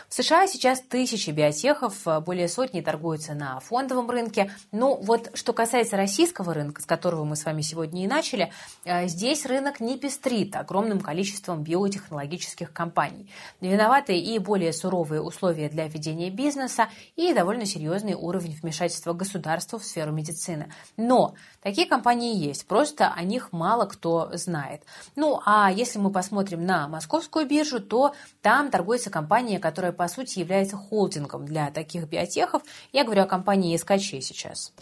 В 0.08 0.13
США 0.13 0.48
сейчас 0.48 0.80
тысячи 0.80 1.32
биотехов, 1.32 2.08
более 2.24 2.48
сотни 2.48 2.80
торгуются 2.80 3.34
на 3.34 3.60
фондовом 3.60 4.10
рынке. 4.10 4.50
Ну 4.72 4.96
вот 4.96 5.32
что 5.34 5.51
касается 5.51 5.98
российского 5.98 6.54
рынка, 6.54 6.82
с 6.82 6.86
которого 6.86 7.25
мы 7.25 7.36
с 7.36 7.44
вами 7.44 7.62
сегодня 7.62 8.06
и 8.06 8.08
начали, 8.08 8.54
э, 8.86 9.08
здесь 9.08 9.46
рынок 9.46 9.82
не 9.82 9.98
пестрит 9.98 10.56
огромным 10.56 11.01
количеством 11.01 11.63
биотехнологических 11.63 12.72
компаний. 12.72 13.30
Виноваты 13.60 14.18
и 14.18 14.39
более 14.39 14.72
суровые 14.72 15.22
условия 15.22 15.68
для 15.68 15.88
ведения 15.88 16.30
бизнеса, 16.30 16.88
и 17.18 17.34
довольно 17.34 17.66
серьезный 17.66 18.13
уровень 18.13 18.58
вмешательства 18.62 19.12
государства 19.12 19.77
в 19.77 19.87
сферу 19.88 20.12
медицины. 20.12 20.72
Но 20.98 21.36
такие 21.62 21.88
компании 21.88 22.36
есть, 22.36 22.67
просто 22.67 23.08
о 23.10 23.24
них 23.24 23.51
мало 23.51 23.86
кто 23.86 24.29
знает. 24.34 24.84
Ну 25.15 25.41
а 25.46 25.72
если 25.72 26.00
мы 26.00 26.12
посмотрим 26.12 26.65
на 26.65 26.88
московскую 26.88 27.48
биржу, 27.48 27.79
то 27.79 28.13
там 28.41 28.70
торгуется 28.70 29.10
компания, 29.10 29.60
которая 29.60 29.91
по 29.91 30.08
сути 30.08 30.39
является 30.39 30.77
холдингом 30.77 31.46
для 31.46 31.72
таких 31.72 32.08
биотехов. 32.08 32.62
Я 32.91 33.03
говорю 33.03 33.24
о 33.24 33.27
компании 33.27 33.75
СКЧ 33.75 34.24
сейчас. 34.24 34.74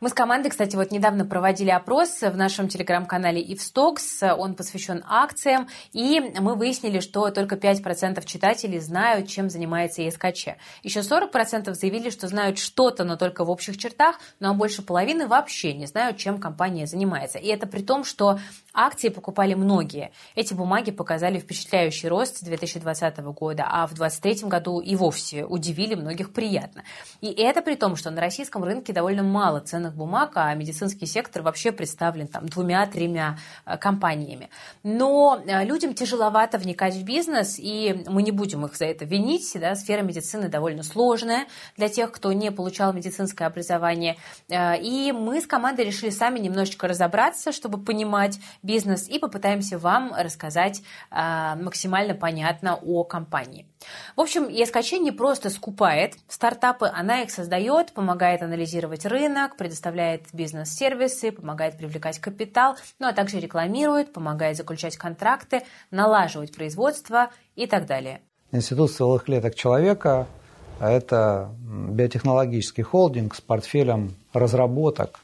Мы 0.00 0.10
с 0.10 0.14
командой, 0.14 0.50
кстати, 0.50 0.76
вот 0.76 0.92
недавно 0.92 1.24
проводили 1.24 1.70
опрос 1.70 2.20
в 2.20 2.36
нашем 2.36 2.68
телеграм-канале 2.68 3.42
Ивстокс. 3.52 4.22
Он 4.22 4.54
посвящен 4.54 5.02
акциям. 5.04 5.66
И 5.92 6.20
мы 6.38 6.54
выяснили, 6.54 7.00
что 7.00 7.28
только 7.30 7.56
5% 7.56 8.24
читателей 8.24 8.78
знают, 8.78 9.26
чем 9.26 9.50
занимается 9.50 10.02
ЕСКЧ. 10.02 10.50
Еще 10.84 11.00
40% 11.00 11.74
заявили, 11.74 12.10
что 12.10 12.28
знают 12.28 12.60
что-то, 12.60 13.02
но 13.02 13.16
только 13.16 13.44
в 13.44 13.50
общих 13.50 13.76
чертах. 13.76 14.20
Ну 14.38 14.50
а 14.50 14.54
больше 14.54 14.82
половины 14.82 15.26
вообще 15.26 15.74
не 15.74 15.86
знают, 15.86 16.16
чем 16.16 16.38
компания 16.38 16.86
занимается. 16.86 17.40
И 17.40 17.48
это 17.48 17.66
при 17.66 17.82
том, 17.82 18.04
что 18.04 18.38
акции 18.72 19.08
покупали 19.08 19.54
многие. 19.54 20.12
Эти 20.36 20.54
бумаги 20.54 20.92
показали 20.92 21.40
впечатляющий 21.40 22.08
рост 22.08 22.36
с 22.36 22.42
2020 22.42 23.18
года, 23.18 23.66
а 23.68 23.88
в 23.88 23.94
2023 23.94 24.48
году 24.48 24.78
и 24.78 24.94
вовсе 24.94 25.44
удивили 25.44 25.96
многих 25.96 26.32
приятно. 26.32 26.84
И 27.20 27.32
это 27.32 27.62
при 27.62 27.74
том, 27.74 27.96
что 27.96 28.10
на 28.10 28.20
российском 28.20 28.62
рынке 28.62 28.92
довольно 28.92 29.24
мало 29.24 29.58
ценных 29.58 29.87
ценных 29.88 29.94
бумаг, 29.94 30.32
а 30.34 30.54
медицинский 30.54 31.06
сектор 31.06 31.42
вообще 31.42 31.72
представлен 31.72 32.28
там 32.28 32.48
двумя-тремя 32.48 33.38
э, 33.66 33.76
компаниями. 33.78 34.48
Но 34.82 35.40
э, 35.44 35.64
людям 35.64 35.94
тяжеловато 35.94 36.58
вникать 36.58 36.94
в 36.94 37.04
бизнес, 37.04 37.58
и 37.58 38.04
мы 38.08 38.22
не 38.22 38.32
будем 38.32 38.64
их 38.64 38.76
за 38.76 38.86
это 38.86 39.04
винить. 39.04 39.56
Да? 39.60 39.74
Сфера 39.74 40.02
медицины 40.02 40.48
довольно 40.48 40.82
сложная 40.82 41.46
для 41.76 41.88
тех, 41.88 42.12
кто 42.12 42.32
не 42.32 42.50
получал 42.50 42.92
медицинское 42.92 43.46
образование. 43.46 44.16
И 44.50 45.12
мы 45.12 45.40
с 45.40 45.46
командой 45.46 45.84
решили 45.84 46.10
сами 46.10 46.38
немножечко 46.38 46.88
разобраться, 46.88 47.52
чтобы 47.52 47.78
понимать 47.78 48.38
бизнес, 48.62 49.08
и 49.08 49.18
попытаемся 49.18 49.78
вам 49.78 50.12
рассказать 50.16 50.82
максимально 51.10 52.14
понятно 52.14 52.76
о 52.76 53.04
компании. 53.04 53.67
В 54.16 54.20
общем, 54.20 54.44
ESKC 54.44 54.98
не 54.98 55.12
просто 55.12 55.50
скупает 55.50 56.14
стартапы, 56.28 56.90
она 56.92 57.22
их 57.22 57.30
создает, 57.30 57.92
помогает 57.92 58.42
анализировать 58.42 59.06
рынок, 59.06 59.56
предоставляет 59.56 60.22
бизнес-сервисы, 60.32 61.32
помогает 61.32 61.76
привлекать 61.76 62.18
капитал, 62.18 62.76
ну 62.98 63.06
а 63.06 63.12
также 63.12 63.38
рекламирует, 63.38 64.12
помогает 64.12 64.56
заключать 64.56 64.96
контракты, 64.96 65.62
налаживать 65.90 66.54
производство 66.54 67.30
и 67.54 67.66
так 67.66 67.86
далее. 67.86 68.20
Институт 68.50 68.92
целых 68.92 69.24
клеток 69.24 69.54
человека– 69.54 70.26
это 70.80 71.50
биотехнологический 71.60 72.82
холдинг 72.82 73.34
с 73.34 73.40
портфелем 73.40 74.14
разработок, 74.32 75.20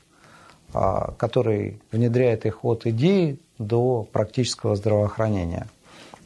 а, 0.72 1.12
который 1.18 1.80
внедряет 1.90 2.46
их 2.46 2.64
от 2.64 2.86
идеи 2.86 3.38
до 3.58 4.06
практического 4.12 4.76
здравоохранения. 4.76 5.66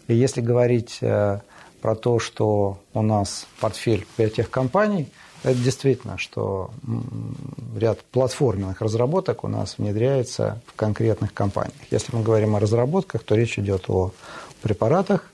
И 0.07 0.15
если 0.15 0.41
говорить 0.41 0.99
э, 1.03 1.41
про 1.81 1.95
то, 1.95 2.19
что 2.19 2.79
у 2.95 3.03
нас 3.03 3.47
портфель 3.61 4.07
биотехкомпаний, 4.17 5.09
это 5.43 5.55
действительно, 5.55 6.19
что 6.19 6.71
ряд 7.77 8.03
платформенных 8.03 8.81
разработок 8.81 9.45
у 9.45 9.49
нас 9.49 9.79
внедряется 9.79 10.61
в 10.67 10.75
конкретных 10.75 11.33
компаниях. 11.33 11.77
Если 11.91 12.15
мы 12.15 12.23
говорим 12.23 12.57
о 12.57 12.61
разработках, 12.61 13.23
то 13.23 13.37
речь 13.37 13.59
идет 13.59 13.85
о 13.89 14.13
препаратах, 14.63 15.31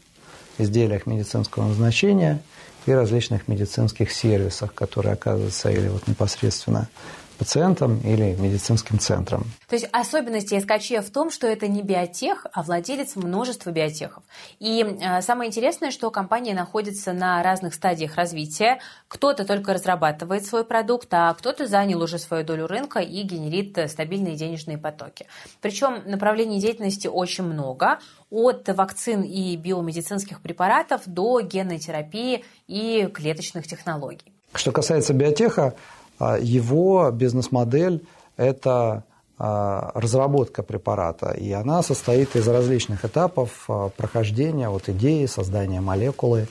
изделиях 0.59 1.07
медицинского 1.07 1.69
назначения 1.69 2.43
и 2.87 2.93
различных 2.93 3.49
медицинских 3.49 4.13
сервисах, 4.13 4.75
которые 4.75 5.15
оказываются 5.15 5.71
или 5.71 5.89
вот 5.89 6.07
непосредственно 6.07 6.89
пациентам 7.35 7.99
или 8.01 8.35
медицинским 8.39 8.99
центрам. 8.99 9.45
То 9.69 9.77
есть 9.77 9.89
особенность 9.93 10.49
СКЧ 10.49 11.07
в 11.07 11.11
том, 11.11 11.31
что 11.31 11.47
это 11.47 11.69
не 11.69 11.83
биотех, 11.83 12.47
а 12.53 12.63
владелец 12.63 13.17
множества 13.17 13.71
биотехов. 13.71 14.23
И 14.59 14.83
э, 14.83 15.23
самое 15.23 15.49
интересное, 15.49 15.91
что 15.91 16.11
компания 16.11 16.55
находится 16.55 17.13
на 17.13 17.43
разных 17.43 17.75
стадиях 17.75 18.17
развития. 18.17 18.81
Кто-то 19.09 19.45
только 19.45 19.75
разрабатывает 19.75 20.45
свой 20.47 20.65
продукт, 20.65 21.09
а 21.13 21.33
кто-то 21.35 21.67
занял 21.67 22.03
уже 22.03 22.19
свою 22.19 22.45
долю 22.45 22.67
рынка 22.67 23.01
и 23.01 23.23
генерит 23.23 23.77
э, 23.79 23.89
стабильные 23.89 24.37
денежные 24.37 24.79
потоки. 24.79 25.27
Причем 25.61 26.03
направлений 26.07 26.61
деятельности 26.61 27.07
очень 27.07 27.45
много, 27.45 27.99
от 28.31 28.69
вакцин 28.69 29.23
и 29.23 29.57
биомедицинских 29.57 30.41
препаратов 30.41 31.03
до 31.07 31.41
генной 31.41 31.79
терапии 31.79 32.45
и 32.67 33.09
клеточных 33.13 33.67
технологий. 33.67 34.33
Что 34.55 34.73
касается 34.73 35.15
биотеха, 35.15 35.75
его 36.21 37.11
бизнес-модель– 37.11 38.05
это 38.37 39.05
а, 39.37 39.91
разработка 39.95 40.63
препарата, 40.63 41.33
и 41.33 41.51
она 41.51 41.83
состоит 41.83 42.37
из 42.37 42.47
различных 42.47 43.05
этапов 43.05 43.65
а, 43.69 43.89
прохождения 43.89 44.69
от 44.69 44.89
идеи, 44.89 45.27
создания 45.27 45.81
молекулы, 45.81 46.49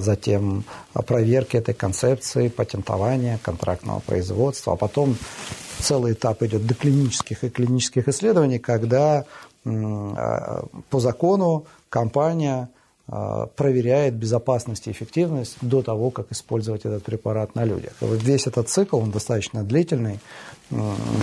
затем 0.00 0.64
проверки 1.06 1.56
этой 1.56 1.74
концепции, 1.74 2.48
патентования, 2.48 3.38
контрактного 3.40 4.00
производства, 4.00 4.72
а 4.72 4.76
потом 4.76 5.16
целый 5.78 6.14
этап 6.14 6.42
идет 6.42 6.66
до 6.66 6.74
клинических 6.74 7.44
и 7.44 7.50
клинических 7.50 8.08
исследований, 8.08 8.58
когда 8.58 9.26
по 9.62 10.98
закону 10.98 11.66
компания 11.88 12.68
а, 12.68 12.79
проверяет 13.56 14.14
безопасность 14.14 14.86
и 14.86 14.92
эффективность 14.92 15.56
до 15.60 15.82
того, 15.82 16.10
как 16.10 16.30
использовать 16.30 16.84
этот 16.84 17.02
препарат 17.02 17.54
на 17.56 17.64
людях. 17.64 17.92
И 18.00 18.04
вот 18.04 18.22
весь 18.22 18.46
этот 18.46 18.68
цикл, 18.68 18.98
он 18.98 19.10
достаточно 19.10 19.64
длительный, 19.64 20.20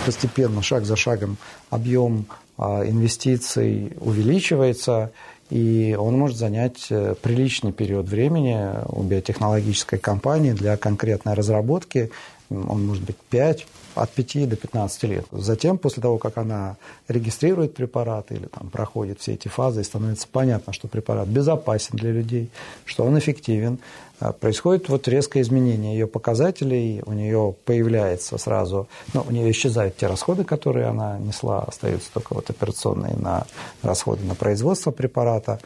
постепенно, 0.04 0.62
шаг 0.62 0.84
за 0.84 0.96
шагом, 0.96 1.38
объем 1.70 2.26
а, 2.58 2.84
инвестиций 2.84 3.92
увеличивается, 4.00 5.12
и 5.48 5.96
он 5.98 6.18
может 6.18 6.36
занять 6.36 6.88
э, 6.90 7.14
приличный 7.22 7.72
период 7.72 8.08
времени 8.08 8.68
у 8.88 9.02
биотехнологической 9.02 9.98
компании 9.98 10.52
для 10.52 10.76
конкретной 10.76 11.34
разработки. 11.34 12.10
Он 12.50 12.86
может 12.86 13.02
быть 13.02 13.16
5, 13.30 13.66
от 13.94 14.10
5 14.10 14.48
до 14.48 14.56
15 14.56 15.02
лет. 15.04 15.26
Затем, 15.32 15.76
после 15.76 16.02
того, 16.02 16.18
как 16.18 16.38
она 16.38 16.76
регистрирует 17.08 17.74
препарат 17.74 18.32
или 18.32 18.46
там, 18.46 18.70
проходит 18.70 19.20
все 19.20 19.34
эти 19.34 19.48
фазы, 19.48 19.82
и 19.82 19.84
становится 19.84 20.26
понятно, 20.30 20.72
что 20.72 20.88
препарат 20.88 21.28
безопасен 21.28 21.96
для 21.96 22.10
людей, 22.10 22.50
что 22.84 23.04
он 23.04 23.18
эффективен, 23.18 23.78
а, 24.20 24.32
происходит 24.32 24.88
вот 24.88 25.06
резкое 25.08 25.42
изменение 25.42 25.92
ее 25.98 26.06
показателей, 26.06 27.02
у 27.06 27.12
нее 27.12 27.54
появляется 27.64 28.38
сразу, 28.38 28.88
ну, 29.14 29.24
у 29.28 29.30
нее 29.30 29.50
исчезают 29.50 29.96
те 29.96 30.06
расходы, 30.06 30.44
которые 30.44 30.86
она 30.86 31.18
несла, 31.18 31.60
остаются 31.60 32.10
только 32.12 32.34
вот 32.34 32.50
операционные 32.50 33.14
на 33.16 33.46
расходы 33.82 34.24
на 34.24 34.34
производство 34.34 34.90
препарата, 34.90 35.60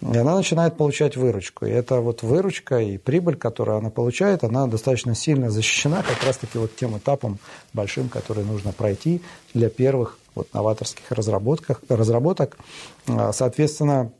и 0.00 0.16
она 0.16 0.36
начинает 0.36 0.76
получать 0.76 1.16
выручку. 1.16 1.66
И 1.66 1.70
эта 1.70 2.00
вот 2.00 2.22
выручка 2.22 2.78
и 2.78 2.98
прибыль, 2.98 3.36
которую 3.36 3.78
она 3.78 3.90
получает, 3.90 4.44
она 4.44 4.66
достаточно 4.66 5.14
сильно 5.14 5.50
защищена 5.50 6.02
как 6.02 6.22
раз-таки 6.24 6.58
вот 6.58 6.76
тем 6.76 6.96
этапом 6.96 7.38
большим, 7.72 8.08
который 8.08 8.44
нужно 8.44 8.72
пройти 8.72 9.22
для 9.54 9.68
первых 9.68 10.18
вот 10.34 10.52
новаторских 10.54 11.10
разработок. 11.10 11.80
разработок. 11.88 12.58
Соответственно, 13.32 14.12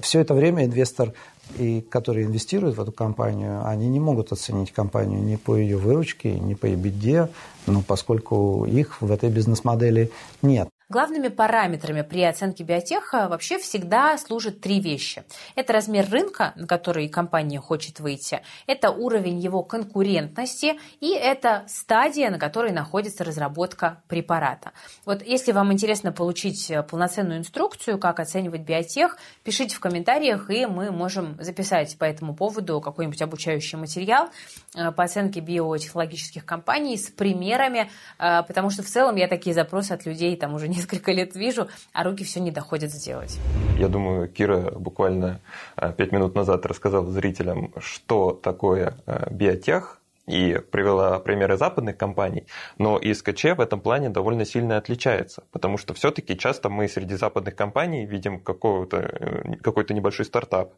все 0.00 0.20
это 0.20 0.32
время 0.34 0.64
инвестор, 0.64 1.12
и, 1.58 1.82
который 1.82 2.24
инвестирует 2.24 2.76
в 2.76 2.80
эту 2.80 2.90
компанию, 2.90 3.66
они 3.66 3.88
не 3.88 4.00
могут 4.00 4.32
оценить 4.32 4.72
компанию 4.72 5.22
ни 5.22 5.36
по 5.36 5.56
ее 5.56 5.76
выручке, 5.76 6.32
ни 6.32 6.54
по 6.54 6.66
EBITDA, 6.66 7.28
ну, 7.66 7.82
поскольку 7.82 8.64
их 8.64 9.02
в 9.02 9.12
этой 9.12 9.28
бизнес-модели 9.28 10.10
нет. 10.40 10.68
Главными 10.94 11.26
параметрами 11.26 12.02
при 12.02 12.22
оценке 12.22 12.62
биотеха 12.62 13.26
вообще 13.28 13.58
всегда 13.58 14.16
служат 14.16 14.60
три 14.60 14.78
вещи. 14.78 15.24
Это 15.56 15.72
размер 15.72 16.08
рынка, 16.08 16.52
на 16.54 16.68
который 16.68 17.08
компания 17.08 17.58
хочет 17.58 17.98
выйти, 17.98 18.42
это 18.68 18.92
уровень 18.92 19.40
его 19.40 19.64
конкурентности 19.64 20.78
и 21.00 21.12
это 21.12 21.64
стадия, 21.66 22.30
на 22.30 22.38
которой 22.38 22.70
находится 22.70 23.24
разработка 23.24 24.02
препарата. 24.06 24.70
Вот 25.04 25.20
если 25.26 25.50
вам 25.50 25.72
интересно 25.72 26.12
получить 26.12 26.70
полноценную 26.88 27.40
инструкцию, 27.40 27.98
как 27.98 28.20
оценивать 28.20 28.60
биотех, 28.60 29.18
пишите 29.42 29.74
в 29.74 29.80
комментариях, 29.80 30.48
и 30.48 30.64
мы 30.66 30.92
можем 30.92 31.36
записать 31.40 31.98
по 31.98 32.04
этому 32.04 32.36
поводу 32.36 32.80
какой-нибудь 32.80 33.20
обучающий 33.20 33.78
материал 33.78 34.28
э, 34.76 34.92
по 34.92 35.02
оценке 35.02 35.40
биотехнологических 35.40 36.46
компаний 36.46 36.96
с 36.96 37.10
примерами, 37.10 37.90
э, 38.20 38.44
потому 38.44 38.70
что 38.70 38.84
в 38.84 38.86
целом 38.86 39.16
я 39.16 39.26
такие 39.26 39.54
запросы 39.54 39.90
от 39.90 40.06
людей 40.06 40.36
там 40.36 40.54
уже 40.54 40.68
несколько 40.84 41.12
лет 41.12 41.34
вижу, 41.34 41.68
а 41.92 42.04
руки 42.04 42.24
все 42.24 42.40
не 42.40 42.50
доходят 42.50 42.90
сделать. 42.90 43.38
Я 43.78 43.88
думаю, 43.88 44.28
Кира 44.28 44.70
буквально 44.72 45.40
а, 45.76 45.92
пять 45.92 46.12
минут 46.12 46.34
назад 46.34 46.66
рассказала 46.66 47.10
зрителям, 47.10 47.72
что 47.78 48.32
такое 48.32 48.94
а, 49.06 49.30
биотех, 49.30 50.00
и 50.26 50.58
привела 50.70 51.18
примеры 51.20 51.58
западных 51.58 51.98
компаний, 51.98 52.46
но 52.78 52.98
ИСКЧ 52.98 53.56
в 53.56 53.60
этом 53.60 53.80
плане 53.80 54.08
довольно 54.08 54.46
сильно 54.46 54.78
отличается, 54.78 55.42
потому 55.52 55.76
что 55.76 55.92
все-таки 55.92 56.38
часто 56.38 56.70
мы 56.70 56.88
среди 56.88 57.14
западных 57.14 57.54
компаний 57.54 58.06
видим 58.06 58.40
какой-то 58.40 58.96
э, 58.96 59.56
какой 59.62 59.84
небольшой 59.90 60.24
стартап, 60.24 60.72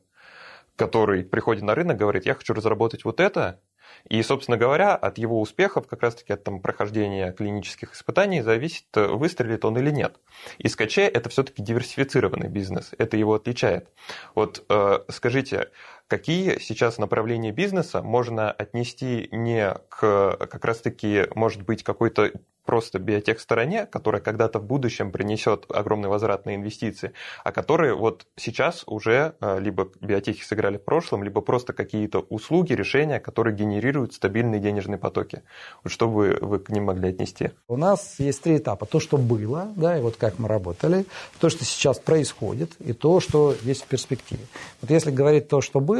который 0.74 1.22
приходит 1.22 1.62
на 1.62 1.76
рынок, 1.76 1.96
говорит, 1.96 2.26
я 2.26 2.34
хочу 2.34 2.54
разработать 2.54 3.04
вот 3.04 3.20
это, 3.20 3.60
и, 4.08 4.22
собственно 4.22 4.56
говоря, 4.56 4.94
от 4.94 5.18
его 5.18 5.40
успехов, 5.40 5.86
как 5.86 6.02
раз-таки 6.02 6.32
от 6.32 6.44
там, 6.44 6.60
прохождения 6.60 7.32
клинических 7.32 7.94
испытаний, 7.94 8.42
зависит, 8.42 8.86
э, 8.94 9.06
выстрелит 9.06 9.64
он 9.64 9.78
или 9.78 9.90
нет. 9.90 10.16
И 10.58 10.68
СКЧ– 10.68 10.98
это 10.98 11.28
все-таки 11.28 11.62
диверсифицированный 11.62 12.48
бизнес, 12.48 12.92
это 12.98 13.16
его 13.16 13.34
отличает. 13.34 13.90
Вот 14.34 14.64
э, 14.68 14.98
скажите, 15.08 15.70
какие 16.08 16.58
сейчас 16.58 16.98
направления 16.98 17.52
бизнеса 17.52 18.02
можно 18.02 18.50
отнести 18.50 19.28
не 19.32 19.74
к, 19.88 20.36
как 20.38 20.64
раз-таки, 20.64 21.26
может 21.34 21.62
быть, 21.62 21.82
какой-то 21.82 22.32
просто 22.66 22.98
биотех-стороне, 22.98 23.86
которая 23.86 24.20
когда-то 24.20 24.58
в 24.58 24.64
будущем 24.64 25.10
принесет 25.10 25.64
огромный 25.70 26.08
возврат 26.08 26.44
на 26.44 26.54
инвестиции, 26.54 27.12
а 27.44 27.52
которые 27.52 27.94
вот 27.94 28.26
сейчас 28.36 28.82
уже 28.86 29.34
э, 29.40 29.60
либо 29.60 29.88
биотехи 30.00 30.44
сыграли 30.44 30.76
в 30.76 30.84
прошлом, 30.84 31.22
либо 31.22 31.40
просто 31.40 31.72
какие-то 31.72 32.18
услуги, 32.28 32.74
решения, 32.74 33.20
которые 33.20 33.56
генерируют 33.56 34.12
стабильные 34.12 34.60
денежные 34.60 34.98
потоки. 34.98 35.42
Вот 35.84 35.92
что 35.92 36.08
вы, 36.08 36.36
вы 36.40 36.58
к 36.58 36.68
ним 36.68 36.84
могли 36.84 37.10
отнести? 37.10 37.52
У 37.68 37.76
нас 37.76 38.16
есть 38.18 38.42
три 38.42 38.58
этапа. 38.58 38.84
То, 38.84 39.00
что 39.00 39.16
было, 39.16 39.72
да, 39.76 39.96
и 39.96 40.02
вот 40.02 40.16
как 40.16 40.38
мы 40.38 40.48
работали, 40.48 41.06
то, 41.40 41.48
что 41.48 41.64
сейчас 41.64 41.98
происходит, 41.98 42.72
и 42.80 42.92
то, 42.92 43.20
что 43.20 43.54
есть 43.62 43.84
в 43.84 43.86
перспективе. 43.86 44.42
Вот 44.82 44.90
если 44.90 45.12
говорить 45.12 45.48
то, 45.48 45.60
что 45.60 45.78
было, 45.78 45.95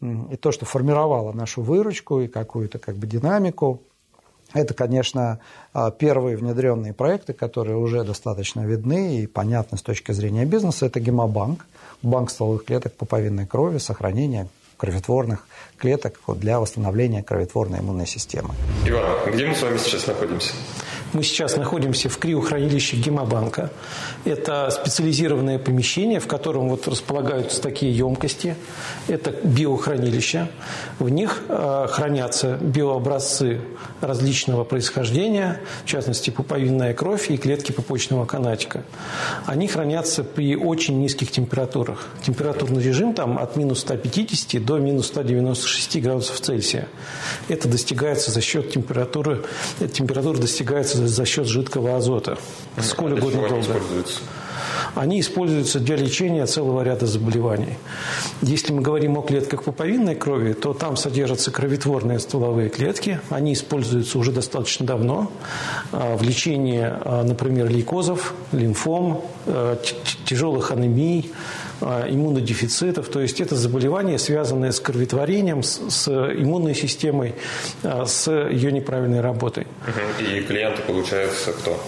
и 0.00 0.36
то, 0.36 0.52
что 0.52 0.64
формировало 0.66 1.32
нашу 1.32 1.62
выручку 1.62 2.20
и 2.20 2.28
какую-то 2.28 2.78
как 2.78 2.96
бы 2.96 3.06
динамику, 3.06 3.80
Это, 4.54 4.74
конечно, 4.74 5.38
а, 5.72 5.90
первые 5.90 6.36
внедренные 6.36 6.92
проекты, 6.92 7.32
которые 7.32 7.76
уже 7.76 8.04
достаточно 8.04 8.60
видны 8.60 9.20
и 9.20 9.26
понятны 9.26 9.78
с 9.78 9.82
точки 9.82 10.12
зрения 10.12 10.44
бизнеса. 10.44 10.86
Это 10.86 11.00
гемобанк, 11.00 11.64
банк 12.02 12.30
стволовых 12.30 12.64
клеток 12.64 12.92
пуповинной 12.92 13.46
крови, 13.46 13.78
сохранение 13.78 14.48
кроветворных 14.76 15.46
клеток 15.78 16.20
для 16.26 16.58
восстановления 16.58 17.22
кроветворной 17.22 17.78
иммунной 17.78 18.06
системы. 18.06 18.50
Иван, 18.84 19.32
где 19.32 19.46
мы 19.46 19.54
с 19.54 19.62
вами 19.62 19.78
сейчас 19.78 20.06
находимся? 20.06 20.52
Мы 21.12 21.22
сейчас 21.24 21.58
находимся 21.58 22.08
в 22.08 22.16
криохранилище 22.16 22.96
Гемобанка. 22.96 23.70
Это 24.24 24.70
специализированное 24.70 25.58
помещение, 25.58 26.20
в 26.20 26.26
котором 26.26 26.70
вот 26.70 26.88
располагаются 26.88 27.60
такие 27.60 27.94
емкости. 27.94 28.56
Это 29.08 29.30
биохранилища. 29.30 30.48
В 30.98 31.10
них 31.10 31.42
э, 31.48 31.86
хранятся 31.90 32.56
биообразцы 32.62 33.60
различного 34.00 34.64
происхождения, 34.64 35.60
в 35.84 35.88
частности, 35.88 36.30
пуповинная 36.30 36.94
кровь 36.94 37.30
и 37.30 37.36
клетки 37.36 37.72
пупочного 37.72 38.24
канатика. 38.24 38.82
Они 39.44 39.68
хранятся 39.68 40.24
при 40.24 40.56
очень 40.56 40.98
низких 40.98 41.30
температурах. 41.30 42.06
Температурный 42.24 42.82
режим 42.82 43.12
там 43.12 43.38
от 43.38 43.56
минус 43.56 43.80
150 43.80 44.64
до 44.64 44.78
минус 44.78 45.08
196 45.08 46.00
градусов 46.00 46.40
Цельсия. 46.40 46.88
Это 47.48 47.68
достигается 47.68 48.30
за 48.30 48.40
счет 48.40 48.70
температуры, 48.70 49.44
температура 49.92 50.38
достигается 50.38 51.01
за 51.01 51.01
счет 51.26 51.46
жидкого 51.46 51.96
азота. 51.96 52.38
Сколь 52.80 53.14
угодно 53.14 53.48
долго. 53.48 53.76
Они 54.94 55.20
используются 55.20 55.80
для 55.80 55.96
лечения 55.96 56.44
целого 56.46 56.82
ряда 56.82 57.06
заболеваний. 57.06 57.78
Если 58.42 58.72
мы 58.72 58.82
говорим 58.82 59.16
о 59.16 59.22
клетках 59.22 59.62
пуповинной 59.62 60.14
крови, 60.14 60.52
то 60.52 60.74
там 60.74 60.96
содержатся 60.96 61.50
кроветворные 61.50 62.18
стволовые 62.18 62.68
клетки. 62.68 63.18
Они 63.30 63.54
используются 63.54 64.18
уже 64.18 64.32
достаточно 64.32 64.84
давно 64.84 65.30
а, 65.92 66.16
в 66.16 66.22
лечении, 66.22 66.82
а, 66.82 67.22
например, 67.24 67.70
лейкозов, 67.70 68.34
лимфом, 68.52 69.24
а, 69.46 69.78
тяжелых 70.26 70.70
анемий, 70.70 71.32
иммунодефицитов. 71.82 73.08
То 73.08 73.20
есть 73.20 73.40
это 73.40 73.56
заболевания, 73.56 74.18
связанные 74.18 74.72
с 74.72 74.80
кроветворением, 74.80 75.62
с, 75.62 75.80
с 75.90 76.08
иммунной 76.08 76.74
системой, 76.74 77.34
с 77.82 78.30
ее 78.30 78.72
неправильной 78.72 79.20
работой. 79.20 79.66
И 80.20 80.40
клиенты, 80.40 80.82
получается, 80.82 81.52
кто? 81.52 81.78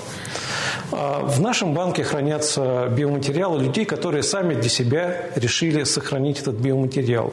А, 0.93 1.21
в 1.21 1.41
нашем 1.41 1.75
банке 1.75 2.05
хранятся 2.05 2.89
биоматериалы 2.89 3.63
людей, 3.63 3.85
которые 3.85 4.23
сами 4.23 4.55
для 4.55 4.69
себя 4.69 5.31
решили 5.35 5.85
сохранить 5.85 6.41
этот 6.41 6.57
биоматериал. 6.57 7.33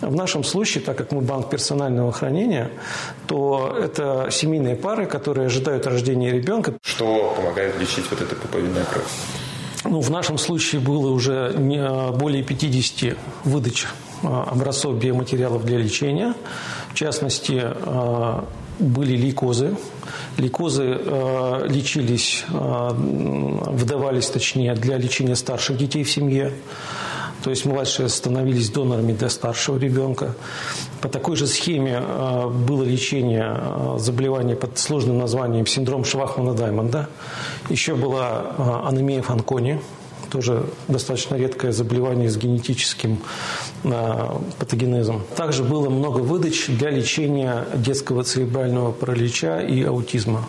В 0.00 0.14
нашем 0.14 0.44
случае, 0.44 0.84
так 0.84 0.96
как 0.98 1.12
мы 1.12 1.20
банк 1.20 1.50
персонального 1.50 2.12
хранения, 2.12 2.70
то 3.26 3.76
это 3.80 4.28
семейные 4.30 4.76
пары, 4.76 5.06
которые 5.06 5.46
ожидают 5.46 5.86
рождения 5.86 6.32
ребенка. 6.32 6.74
Что 6.82 7.34
помогает 7.36 7.78
лечить 7.78 8.04
вот 8.10 8.20
эта 8.20 8.34
пуповинная 8.34 8.84
кровь? 8.84 9.06
Ну, 9.84 10.00
в 10.00 10.10
нашем 10.10 10.38
случае 10.38 10.80
было 10.80 11.10
уже 11.10 11.52
более 12.18 12.42
50 12.42 13.16
выдач 13.44 13.86
а, 14.22 14.48
образцов 14.50 14.98
биоматериалов 14.98 15.64
для 15.64 15.78
лечения. 15.78 16.34
В 16.90 16.94
частности, 16.94 17.60
а, 17.62 18.44
были 18.78 19.16
лейкозы. 19.16 19.76
Лейкозы 20.36 21.00
лечились, 21.66 22.44
выдавались, 22.48 24.28
точнее, 24.28 24.74
для 24.74 24.96
лечения 24.96 25.34
старших 25.34 25.76
детей 25.76 26.04
в 26.04 26.10
семье. 26.10 26.52
То 27.42 27.50
есть 27.50 27.64
младшие 27.64 28.08
становились 28.08 28.70
донорами 28.70 29.12
для 29.12 29.30
старшего 29.30 29.78
ребенка. 29.78 30.34
По 31.00 31.08
такой 31.08 31.36
же 31.36 31.46
схеме 31.46 32.00
было 32.00 32.82
лечение 32.82 33.56
э, 33.58 33.96
заболевания 33.98 34.56
под 34.56 34.78
сложным 34.78 35.18
названием 35.18 35.66
синдром 35.66 36.02
Швахмана-Даймонда. 36.02 37.06
Еще 37.68 37.94
была 37.94 38.54
э, 38.56 38.88
анемия 38.88 39.22
Фанкони– 39.22 39.80
тоже 40.28 40.66
достаточно 40.86 41.34
редкое 41.34 41.72
заболевание 41.72 42.30
с 42.30 42.36
генетическим 42.36 43.18
а, 43.84 44.40
патогенезом. 44.58 45.22
Также 45.36 45.64
было 45.64 45.88
много 45.88 46.20
выдач 46.20 46.66
для 46.66 46.90
лечения 46.90 47.66
детского 47.74 48.24
церебрального 48.24 48.92
паралича 48.92 49.60
и 49.60 49.82
аутизма. 49.82 50.48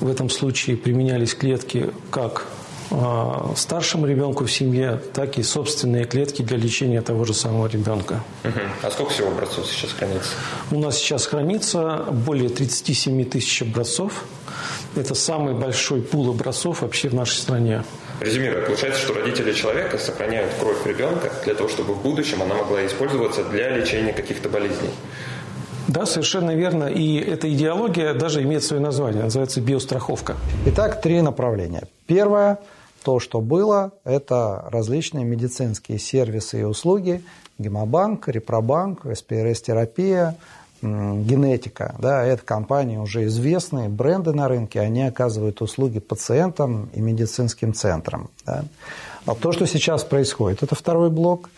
В 0.00 0.08
этом 0.08 0.28
случае 0.28 0.76
применялись 0.76 1.34
клетки 1.34 1.90
как 2.10 2.46
а, 2.90 3.52
старшему 3.56 4.06
ребенку 4.06 4.44
в 4.44 4.52
семье, 4.52 5.00
так 5.12 5.38
и 5.38 5.42
собственные 5.42 6.04
клетки 6.04 6.42
для 6.42 6.56
лечения 6.56 7.00
того 7.00 7.24
же 7.24 7.34
самого 7.34 7.66
ребенка. 7.66 8.22
Угу. 8.44 8.60
А 8.82 8.90
сколько 8.90 9.12
всего 9.12 9.28
образцов 9.28 9.66
сейчас 9.66 9.92
хранится? 9.92 10.30
У 10.70 10.78
нас 10.78 10.96
сейчас 10.98 11.26
хранится 11.26 12.04
более 12.10 12.48
37 12.48 13.24
тысяч 13.24 13.62
образцов. 13.62 14.24
Это 14.96 15.14
самый 15.14 15.54
большой 15.54 16.02
пул 16.02 16.30
образцов 16.30 16.82
вообще 16.82 17.08
в 17.08 17.14
нашей 17.14 17.36
стране. 17.36 17.82
Резюмируя, 18.20 18.64
получается, 18.64 19.00
что 19.00 19.14
родители 19.14 19.52
человека 19.52 19.98
сохраняют 19.98 20.52
кровь 20.60 20.86
ребенка 20.86 21.32
для 21.44 21.54
того, 21.54 21.68
чтобы 21.68 21.94
в 21.94 22.02
будущем 22.02 22.42
она 22.42 22.54
могла 22.54 22.86
использоваться 22.86 23.42
для 23.44 23.76
лечения 23.76 24.12
каких-то 24.12 24.48
болезней. 24.48 24.90
Да, 25.88 26.06
совершенно 26.06 26.54
верно. 26.54 26.84
И 26.84 27.16
эта 27.18 27.52
идеология 27.52 28.14
даже 28.14 28.42
имеет 28.42 28.62
свое 28.62 28.80
название, 28.80 29.24
называется 29.24 29.60
биостраховка. 29.60 30.36
Итак, 30.66 31.02
три 31.02 31.20
направления. 31.20 31.82
Первое, 32.06 32.58
то, 33.02 33.20
что 33.20 33.40
было, 33.40 33.92
это 34.04 34.64
различные 34.70 35.24
медицинские 35.24 35.98
сервисы 35.98 36.60
и 36.60 36.64
услуги, 36.64 37.22
гемобанк, 37.58 38.28
репробанк, 38.28 39.04
СПРС-терапия, 39.04 40.36
генетика, 40.84 41.94
да, 41.98 42.24
это 42.24 42.42
компании 42.42 42.96
уже 42.96 43.24
известные, 43.24 43.88
бренды 43.88 44.32
на 44.32 44.48
рынке, 44.48 44.80
они 44.80 45.02
оказывают 45.02 45.62
услуги 45.62 45.98
пациентам 45.98 46.90
и 46.92 47.00
медицинским 47.00 47.74
центрам. 47.74 48.30
Да. 48.46 48.64
А 49.26 49.34
то, 49.34 49.52
что 49.52 49.66
сейчас 49.66 50.04
происходит, 50.04 50.62
это 50.62 50.74
второй 50.74 51.10
блок, 51.10 51.50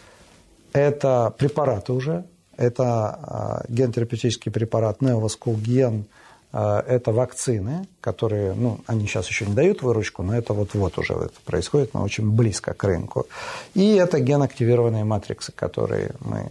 это 0.73 1.35
препараты 1.37 1.93
уже, 1.93 2.25
это 2.57 2.85
а, 2.85 3.65
гентерапевтический 3.69 4.51
препарат 4.51 5.01
Neovascul 5.01 6.05
а, 6.53 6.85
это 6.87 7.13
вакцины, 7.13 7.87
которые, 8.01 8.55
ну, 8.55 8.81
они 8.87 9.07
сейчас 9.07 9.29
еще 9.29 9.47
не 9.47 9.55
дают 9.55 9.83
выручку, 9.83 10.23
но 10.23 10.35
это 10.35 10.53
вот-вот 10.55 10.97
уже 10.99 11.15
это 11.15 11.35
происходит, 11.45 11.93
но 11.93 12.03
очень 12.03 12.31
близко 12.31 12.73
к 12.73 12.85
рынку. 12.85 13.27
И 13.75 13.95
это 13.95 14.21
генактивированные 14.21 15.05
матриксы, 15.05 15.53
которые 15.53 16.13
мы 16.21 16.51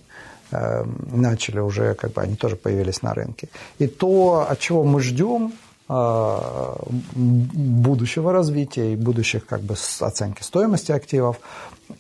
начали 0.51 1.59
уже, 1.59 1.93
как 1.95 2.13
бы 2.13 2.21
они 2.21 2.35
тоже 2.35 2.55
появились 2.55 3.01
на 3.01 3.13
рынке. 3.13 3.49
И 3.79 3.87
то, 3.87 4.45
от 4.49 4.59
чего 4.59 4.83
мы 4.83 5.01
ждем 5.01 5.53
э, 5.89 6.73
будущего 7.15 8.31
развития 8.31 8.93
и 8.93 8.95
будущих 8.95 9.45
как 9.45 9.61
бы 9.61 9.75
оценки 9.99 10.43
стоимости 10.43 10.91
активов, 10.91 11.39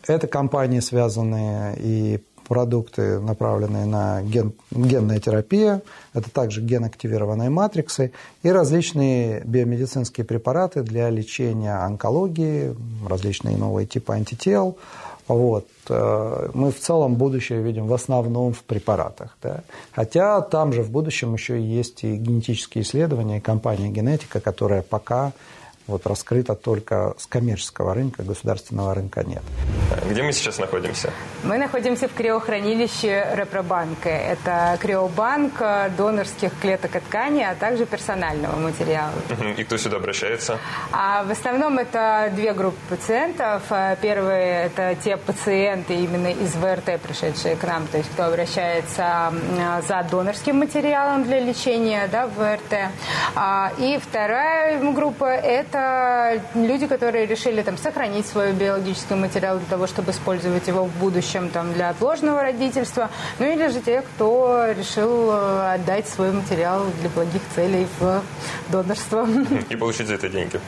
это 0.07 0.27
компании, 0.27 0.79
связанные 0.79 1.75
и 1.79 2.19
продукты, 2.47 3.19
направленные 3.19 3.85
на 3.85 4.21
ген, 4.21 4.53
генная 4.71 5.19
терапия, 5.19 5.81
это 6.13 6.29
также 6.29 6.61
генактивированные 6.61 7.49
матриксы 7.49 8.11
и 8.43 8.49
различные 8.49 9.41
биомедицинские 9.43 10.25
препараты 10.25 10.83
для 10.83 11.09
лечения 11.09 11.75
онкологии, 11.75 12.75
различные 13.07 13.57
новые 13.57 13.87
типы 13.87 14.13
антител, 14.13 14.77
вот. 15.27 15.67
Э, 15.89 16.49
мы 16.53 16.71
в 16.71 16.79
целом 16.79 17.15
будущее 17.15 17.61
видим 17.61 17.87
в 17.87 17.93
основном 17.93 18.53
в 18.53 18.63
препаратах. 18.63 19.37
Да? 19.41 19.63
Хотя 19.91 20.41
там 20.41 20.73
же 20.73 20.83
в 20.83 20.91
будущем 20.91 21.33
еще 21.33 21.59
есть 21.59 22.03
и 22.03 22.15
генетические 22.15 22.83
исследования, 22.83 23.37
и 23.37 23.41
компания 23.41 23.89
«Генетика», 23.89 24.39
которая 24.39 24.81
пока 24.81 25.31
вот 25.87 26.07
раскрыто 26.07 26.55
только 26.55 27.13
с 27.17 27.27
коммерческого 27.27 27.93
рынка, 27.93 28.23
государственного 28.23 28.93
рынка 28.95 29.23
нет. 29.23 29.43
Где 30.09 30.23
мы 30.23 30.31
сейчас 30.31 30.57
находимся? 30.57 31.11
Мы 31.43 31.57
находимся 31.57 32.07
в 32.07 32.13
криохранилище 32.13 33.27
Репробанка. 33.35 34.09
Это 34.09 34.77
криобанк 34.81 35.61
донорских 35.97 36.51
клеток 36.59 36.95
и 36.95 36.99
тканей, 36.99 37.45
а 37.45 37.55
также 37.55 37.85
персонального 37.85 38.55
материала. 38.55 39.13
И 39.57 39.63
кто 39.63 39.77
сюда 39.77 39.97
обращается? 39.97 40.59
А 40.91 41.23
в 41.23 41.31
основном 41.31 41.77
это 41.77 42.31
две 42.35 42.53
группы 42.53 42.77
пациентов. 42.89 43.63
Первые– 44.01 44.65
это 44.65 44.95
те 45.03 45.17
пациенты 45.17 45.95
именно 45.95 46.31
из 46.31 46.55
ВРТ, 46.55 46.99
пришедшие 47.01 47.55
к 47.55 47.63
нам, 47.63 47.87
то 47.87 47.97
есть 47.97 48.09
кто 48.11 48.25
обращается 48.25 49.33
за 49.87 50.07
донорским 50.09 50.57
материалом 50.57 51.23
для 51.23 51.39
лечения 51.39 52.07
да, 52.11 52.27
в 52.27 52.35
ВРТ. 52.35 52.91
А, 53.35 53.71
и 53.77 53.99
вторая 53.99 54.79
группа– 54.79 55.25
это 55.25 55.74
это 55.75 56.41
люди, 56.55 56.87
которые 56.87 57.25
решили 57.25 57.61
там, 57.61 57.77
сохранить 57.77 58.25
свой 58.25 58.53
биологический 58.53 59.15
материал 59.15 59.57
для 59.57 59.67
того, 59.67 59.87
чтобы 59.87 60.11
использовать 60.11 60.67
его 60.67 60.85
в 60.85 60.91
будущем 60.97 61.49
там, 61.49 61.73
для 61.73 61.89
отложенного 61.89 62.41
родительства. 62.41 63.09
Ну 63.39 63.45
или 63.45 63.67
же 63.67 63.81
те, 63.81 64.01
кто 64.01 64.67
решил 64.77 65.31
э, 65.31 65.73
отдать 65.75 66.07
свой 66.07 66.31
материал 66.31 66.85
для 67.01 67.09
благих 67.09 67.41
целей 67.53 67.87
в 67.99 68.21
донорство. 68.69 69.27
И 69.69 69.75
получить 69.75 70.07
за 70.07 70.15
это 70.15 70.29
деньги. 70.29 70.59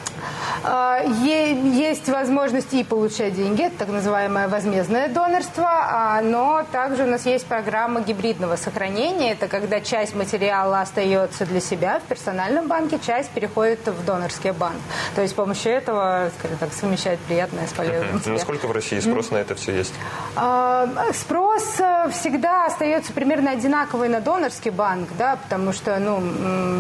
А, 0.64 1.02
есть 1.04 2.10
возможность 2.10 2.74
и 2.74 2.84
получать 2.84 3.36
деньги, 3.36 3.64
это 3.64 3.78
так 3.78 3.90
называемое 3.90 4.48
возмездное 4.48 5.08
донорство, 5.08 5.68
а, 5.70 6.22
но 6.22 6.66
также 6.72 7.04
у 7.04 7.08
нас 7.08 7.26
есть 7.26 7.46
программа 7.46 8.02
гибридного 8.02 8.56
сохранения. 8.56 9.34
Это 9.34 9.48
когда 9.48 9.80
часть 9.80 10.16
материала 10.16 10.82
остается 10.82 11.46
для 11.46 11.62
себя 11.62 12.00
в 12.00 12.04
персональном 12.04 12.68
банке, 12.68 13.00
часть 13.06 13.30
переходит 13.30 13.88
в 13.88 14.06
донорский 14.06 14.52
банк. 14.52 14.78
То 15.16 15.22
есть 15.22 15.34
с 15.34 15.36
помощью 15.36 15.74
этого, 15.74 16.32
скажем 16.40 16.58
так, 16.58 16.74
совмещать 16.74 17.20
приятное 17.20 17.68
с 17.68 17.74
полезным. 17.74 18.18
Uh-huh. 18.18 18.32
Насколько 18.32 18.68
в 18.68 18.72
России 18.72 19.00
спрос 19.00 19.28
mm. 19.28 19.34
на 19.34 19.38
это 19.38 19.56
все 19.56 19.76
есть? 19.76 19.94
А, 20.36 20.88
спрос 21.14 21.80
э, 21.80 22.10
всегда 22.12 22.66
остается 22.66 23.14
примерно 23.14 23.52
одинаковый 23.52 24.10
на 24.10 24.22
донорский 24.22 24.72
банк, 24.72 25.10
да, 25.18 25.38
потому 25.38 25.74
что, 25.74 25.98
ну, 26.00 26.20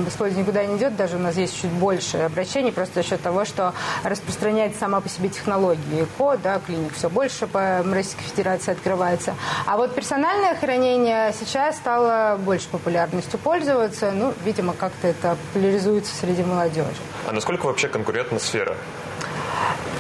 использование 0.07 0.43
никуда 0.43 0.65
не 0.65 0.77
идет, 0.77 0.95
даже 0.95 1.15
у 1.17 1.19
нас 1.19 1.35
есть 1.35 1.59
чуть 1.59 1.71
больше 1.71 2.17
обращений, 2.17 2.71
просто 2.71 3.01
за 3.01 3.07
счет 3.07 3.21
того, 3.21 3.45
что 3.45 3.73
распространяется 4.03 4.79
сама 4.79 5.01
по 5.01 5.09
себе 5.09 5.29
технология 5.29 6.03
ЭКО, 6.03 6.37
да, 6.41 6.59
клиник 6.59 6.93
все 6.93 7.09
больше 7.09 7.47
по 7.47 7.83
Российской 7.83 8.23
Федерации 8.23 8.71
открывается. 8.71 9.35
А 9.65 9.77
вот 9.77 9.95
персональное 9.95 10.55
хранение 10.55 11.33
сейчас 11.39 11.77
стало 11.77 12.37
больше 12.37 12.67
популярностью 12.69 13.39
пользоваться, 13.39 14.11
ну, 14.11 14.33
видимо, 14.45 14.73
как-то 14.73 15.07
это 15.07 15.37
популяризуется 15.47 16.15
среди 16.15 16.43
молодежи. 16.43 17.01
А 17.27 17.31
насколько 17.31 17.65
вообще 17.65 17.87
конкурентна 18.07 18.39
сфера? 18.39 18.77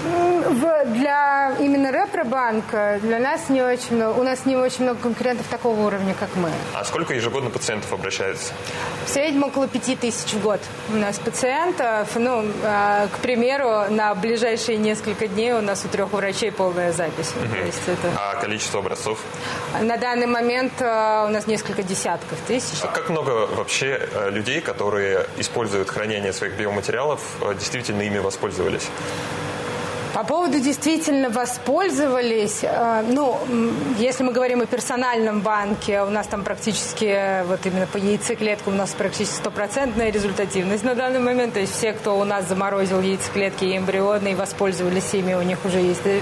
В, 0.07 0.85
для 0.93 1.53
именно 1.59 1.91
рэпробанка 1.91 2.99
для 3.01 3.19
нас 3.19 3.49
не 3.49 3.61
очень 3.61 3.95
много, 3.95 4.19
у 4.19 4.23
нас 4.23 4.45
не 4.45 4.55
очень 4.55 4.83
много 4.83 4.99
конкурентов 5.01 5.47
такого 5.47 5.79
уровня, 5.87 6.15
как 6.19 6.29
мы. 6.35 6.49
А 6.73 6.83
сколько 6.83 7.13
ежегодно 7.13 7.49
пациентов 7.49 7.93
обращается? 7.93 8.53
В 9.05 9.09
среднем 9.09 9.43
около 9.43 9.67
пяти 9.67 9.95
тысяч 9.95 10.33
в 10.33 10.41
год 10.41 10.59
у 10.93 10.97
нас 10.97 11.19
пациентов. 11.19 12.09
Ну, 12.15 12.45
э, 12.63 13.07
к 13.11 13.19
примеру, 13.19 13.89
на 13.89 14.13
ближайшие 14.15 14.77
несколько 14.77 15.27
дней 15.27 15.53
у 15.53 15.61
нас 15.61 15.85
у 15.85 15.87
трех 15.87 16.11
врачей 16.11 16.51
полная 16.51 16.91
запись. 16.91 17.33
Угу. 17.35 17.55
То 17.55 17.65
есть 17.65 17.81
это... 17.87 18.11
А 18.17 18.35
количество 18.35 18.79
образцов? 18.79 19.19
На 19.81 19.97
данный 19.97 20.27
момент 20.27 20.73
э, 20.79 21.25
у 21.27 21.29
нас 21.29 21.47
несколько 21.47 21.83
десятков 21.83 22.37
тысяч. 22.47 22.79
А 22.83 22.87
как 22.87 23.09
много 23.09 23.47
вообще 23.47 24.07
э, 24.11 24.29
людей, 24.31 24.61
которые 24.61 25.25
используют 25.37 25.89
хранение 25.89 26.33
своих 26.33 26.53
биоматериалов, 26.53 27.21
э, 27.41 27.53
действительно 27.55 28.01
ими 28.01 28.19
воспользовались? 28.19 28.87
По 30.13 30.23
поводу 30.23 30.59
действительно 30.59 31.29
воспользовались, 31.29 32.59
э, 32.63 33.03
ну, 33.07 33.37
если 33.97 34.23
мы 34.23 34.31
говорим 34.31 34.61
о 34.61 34.65
персональном 34.65 35.41
банке, 35.41 36.01
у 36.01 36.09
нас 36.09 36.27
там 36.27 36.43
практически, 36.43 37.43
вот 37.45 37.65
именно 37.65 37.87
по 37.87 37.97
яйцеклеткам 37.97 38.73
у 38.73 38.77
нас 38.77 38.91
практически 38.91 39.35
стопроцентная 39.35 40.11
результативность 40.11 40.83
на 40.83 40.95
данный 40.95 41.19
момент. 41.19 41.53
То 41.53 41.59
есть 41.59 41.73
все, 41.73 41.93
кто 41.93 42.17
у 42.17 42.23
нас 42.23 42.47
заморозил 42.47 43.01
яйцеклетки 43.01 43.65
и 43.65 43.77
эмбрионы 43.77 44.31
и 44.31 44.35
воспользовались 44.35 45.13
ими, 45.13 45.33
у 45.33 45.41
них 45.41 45.59
уже 45.65 45.79
есть 45.79 46.05
э, 46.05 46.19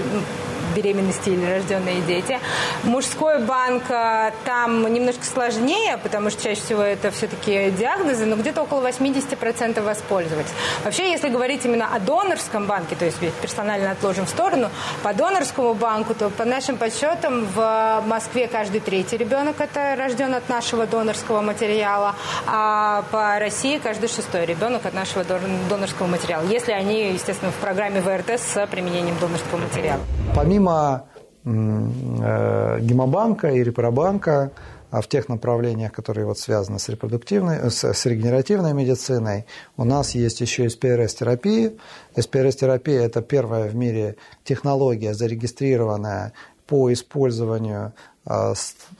беременности 0.76 1.30
или 1.30 1.44
рожденные 1.44 2.02
дети. 2.02 2.38
Мужской 2.84 3.40
банк 3.40 3.84
э, 3.88 4.32
там 4.44 4.92
немножко 4.92 5.24
сложнее, 5.24 5.98
потому 6.02 6.30
что 6.30 6.42
чаще 6.42 6.60
всего 6.60 6.82
это 6.82 7.10
все-таки 7.10 7.70
диагнозы, 7.70 8.26
но 8.26 8.36
где-то 8.36 8.62
около 8.62 8.86
80% 8.86 9.82
воспользовались. 9.82 10.50
Вообще, 10.84 11.10
если 11.10 11.28
говорить 11.28 11.64
именно 11.64 11.88
о 11.94 11.98
донорском 11.98 12.66
банке, 12.66 12.94
то 12.96 13.04
есть 13.04 13.18
персонально 13.40 13.92
отложим 13.92 14.26
в 14.26 14.28
сторону, 14.28 14.68
по 15.02 15.14
донорскому 15.14 15.74
банку, 15.74 16.14
то 16.14 16.28
по 16.30 16.44
нашим 16.44 16.76
подсчетам 16.76 17.46
в 17.54 18.02
Москве 18.06 18.48
каждый 18.48 18.80
третий 18.80 19.16
ребенок 19.16 19.60
это 19.60 19.96
рожден 19.96 20.34
от 20.34 20.48
нашего 20.48 20.86
донорского 20.86 21.40
материала, 21.40 22.14
а 22.46 23.04
по 23.10 23.38
России 23.38 23.78
каждый 23.78 24.08
шестой 24.08 24.44
ребенок 24.46 24.84
от 24.84 24.94
нашего 24.94 25.24
донорского 25.68 26.06
материала, 26.06 26.44
если 26.44 26.72
они, 26.72 27.12
естественно, 27.12 27.50
в 27.50 27.56
программе 27.56 28.00
ВРТ 28.00 28.30
с 28.30 28.66
применением 28.66 29.16
донорского 29.18 29.58
материала. 29.58 30.00
Помимо 30.34 30.65
э, 30.68 32.78
гемобанка 32.80 33.48
и 33.48 33.62
репробанка, 33.62 34.50
а 34.90 35.00
в 35.00 35.08
тех 35.08 35.28
направлениях, 35.28 35.92
которые 35.92 36.26
вот 36.26 36.38
связаны 36.38 36.78
с 36.78 36.88
репродуктивной, 36.88 37.70
с, 37.70 37.84
с 37.84 38.06
регенеративной 38.06 38.72
медициной, 38.72 39.46
у 39.76 39.84
нас 39.84 40.14
есть 40.14 40.40
еще 40.40 40.68
СПРС-терапия. 40.68 41.72
СПРС-терапия– 42.16 43.00
это 43.02 43.20
первая 43.20 43.68
в 43.68 43.74
мире 43.74 44.16
технология, 44.44 45.12
зарегистрированная 45.12 46.32
по 46.66 46.92
использованию 46.92 47.92
э, 48.26 48.54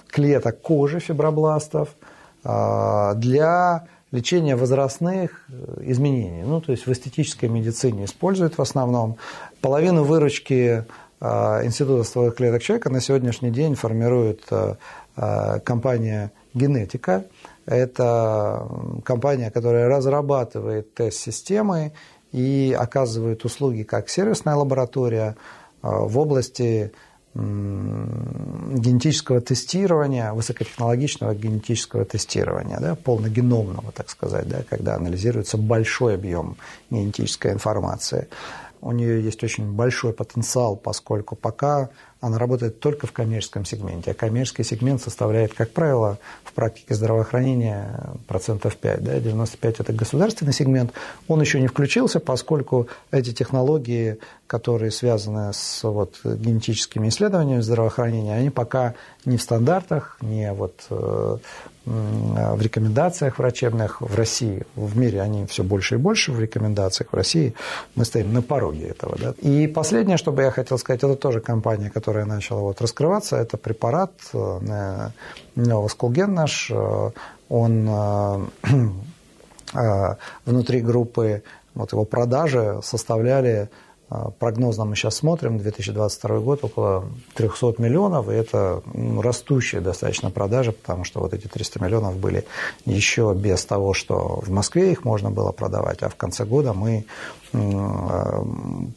клеток 0.09 0.61
кожи 0.61 1.01
фибробластов 1.01 1.91
э, 2.45 3.13
для 3.17 3.87
лечения 4.13 4.57
возрастных 4.57 5.47
изменений. 5.81 6.43
Ну, 6.45 6.61
то 6.61 6.73
есть 6.73 6.87
в 6.87 6.93
эстетической 6.93 7.49
медицине 7.49 8.05
используют 8.05 8.59
в 8.59 8.63
основном. 8.63 9.17
Половину 9.61 10.05
выручки 10.05 10.85
Института 11.21 12.05
стволовых 12.05 12.37
клеток 12.37 12.63
человека 12.63 12.91
на 12.91 13.01
сегодняшний 13.01 13.51
день 13.51 13.75
формирует 13.75 14.43
а, 14.51 14.77
а, 15.17 15.61
компания 15.61 16.33
«Генетика». 16.53 17.25
Это 17.65 18.69
компания, 19.05 19.51
которая 19.51 19.89
разрабатывает 19.89 20.95
тест-системы 20.95 21.93
и 22.33 22.77
оказывает 22.79 23.45
услуги 23.45 23.83
как 23.83 24.09
сервисная 24.09 24.57
лаборатория 24.57 25.37
в 25.83 26.19
области 26.19 26.93
генетического 27.37 29.41
тестирования, 29.41 30.33
высокотехнологичного 30.33 31.35
генетического 31.35 32.05
тестирования, 32.05 32.79
да, 32.81 32.95
полногеномного, 32.95 33.93
так 33.93 34.09
сказать, 34.09 34.49
да, 34.49 34.63
когда 34.69 34.95
анализируется 34.95 35.59
большой 35.59 36.15
объем 36.15 36.57
генетической 36.91 37.53
информации. 37.53 38.29
У 38.81 38.93
нее 38.93 39.23
есть 39.23 39.43
очень 39.43 39.73
большой 39.73 40.13
потенциал, 40.13 40.77
поскольку 40.77 41.37
пока 41.37 41.91
она 42.21 42.39
работает 42.39 42.81
только 42.81 43.07
в 43.07 43.13
коммерческом 43.13 43.65
сегменте, 43.65 44.11
а 44.11 44.15
коммерческий 44.15 44.65
сегмент 44.65 45.03
составляет, 45.03 45.53
как 45.55 45.71
правило, 45.71 46.19
в 46.45 46.53
практике 46.53 46.95
здравоохранения 46.95 48.15
процентов 48.27 48.77
5, 48.77 49.05
да, 49.05 49.21
95– 49.21 49.77
это 49.81 49.93
государственный 49.93 50.53
сегмент. 50.53 50.93
Он 51.29 51.41
еще 51.41 51.61
не 51.61 51.67
включился, 51.67 52.19
поскольку 52.19 52.89
эти 53.11 53.33
технологии, 53.33 54.19
которые 54.47 54.91
связаны 54.91 55.53
с 55.53 55.83
вот, 55.85 56.21
генетическими 56.25 57.09
исследованиями 57.09 57.61
здравоохранения, 57.61 58.35
они 58.35 58.51
пока 58.51 58.95
не 59.25 59.37
в 59.37 59.43
стандартах, 59.43 60.17
не 60.23 60.53
вот, 60.53 60.87
э, 60.91 61.39
в 61.87 62.61
рекомендациях 62.61 63.39
врачебных 63.39 64.01
в 64.01 64.15
России, 64.17 64.65
в 64.75 64.99
мире 64.99 65.21
они 65.21 65.47
все 65.47 65.63
больше 65.63 65.95
и 65.95 65.99
больше 65.99 66.33
в 66.33 66.41
рекомендациях, 66.41 67.13
в 67.13 67.15
России 67.15 67.55
мы 67.95 68.05
стоим 68.05 68.33
на 68.33 68.43
пороге 68.43 68.89
этого. 68.89 69.17
Да? 69.17 69.35
И 69.41 69.69
последнее, 69.69 70.17
что 70.17 70.33
бы 70.33 70.43
я 70.43 70.51
хотел 70.51 70.79
сказать, 70.79 71.05
это 71.05 71.15
тоже 71.15 71.41
компания, 71.41 71.89
которая 71.89 72.25
начала 72.25 72.61
вот 72.61 72.81
раскрываться, 72.81 73.37
это 73.37 73.57
препарат 73.57 74.11
э, 74.35 75.11
Новоскулген 75.55 76.35
наш, 76.35 76.71
э, 76.73 77.11
он 77.49 77.89
э, 79.75 80.15
внутри 80.45 80.81
группы, 80.81 81.45
вот 81.75 81.93
его 81.93 82.05
продажи 82.05 82.81
составляли 82.83 83.71
а, 84.09 84.31
прогнозно 84.31 84.85
мы 84.85 84.95
сейчас 84.95 85.17
смотрим, 85.17 85.59
2022 85.59 86.39
год 86.39 86.63
около 86.63 87.07
300 87.35 87.75
миллионов, 87.79 88.29
и 88.29 88.35
это 88.35 88.83
растущая 89.19 89.81
достаточно 89.81 90.31
продажа, 90.31 90.71
потому 90.71 91.03
что 91.03 91.21
вот 91.21 91.35
эти 91.35 91.49
300 91.49 91.83
миллионов 91.83 92.17
были 92.17 92.45
еще 92.85 93.35
без 93.35 93.65
того, 93.65 93.95
что 93.95 94.41
в 94.43 94.51
Москве 94.51 94.93
их 94.93 95.05
можно 95.05 95.33
было 95.33 95.51
продавать, 95.51 96.05
а 96.05 96.09
в 96.09 96.15
конце 96.15 96.45
года 96.45 96.73
мы 96.73 97.05
а, 97.53 98.45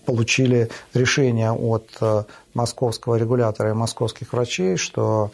получили 0.05 0.69
решение 0.93 1.53
от 1.53 1.89
а, 2.01 2.25
московского 2.53 3.15
регулятора 3.15 3.71
и 3.71 3.73
московских 3.73 4.33
врачей, 4.33 4.75
что 4.75 5.31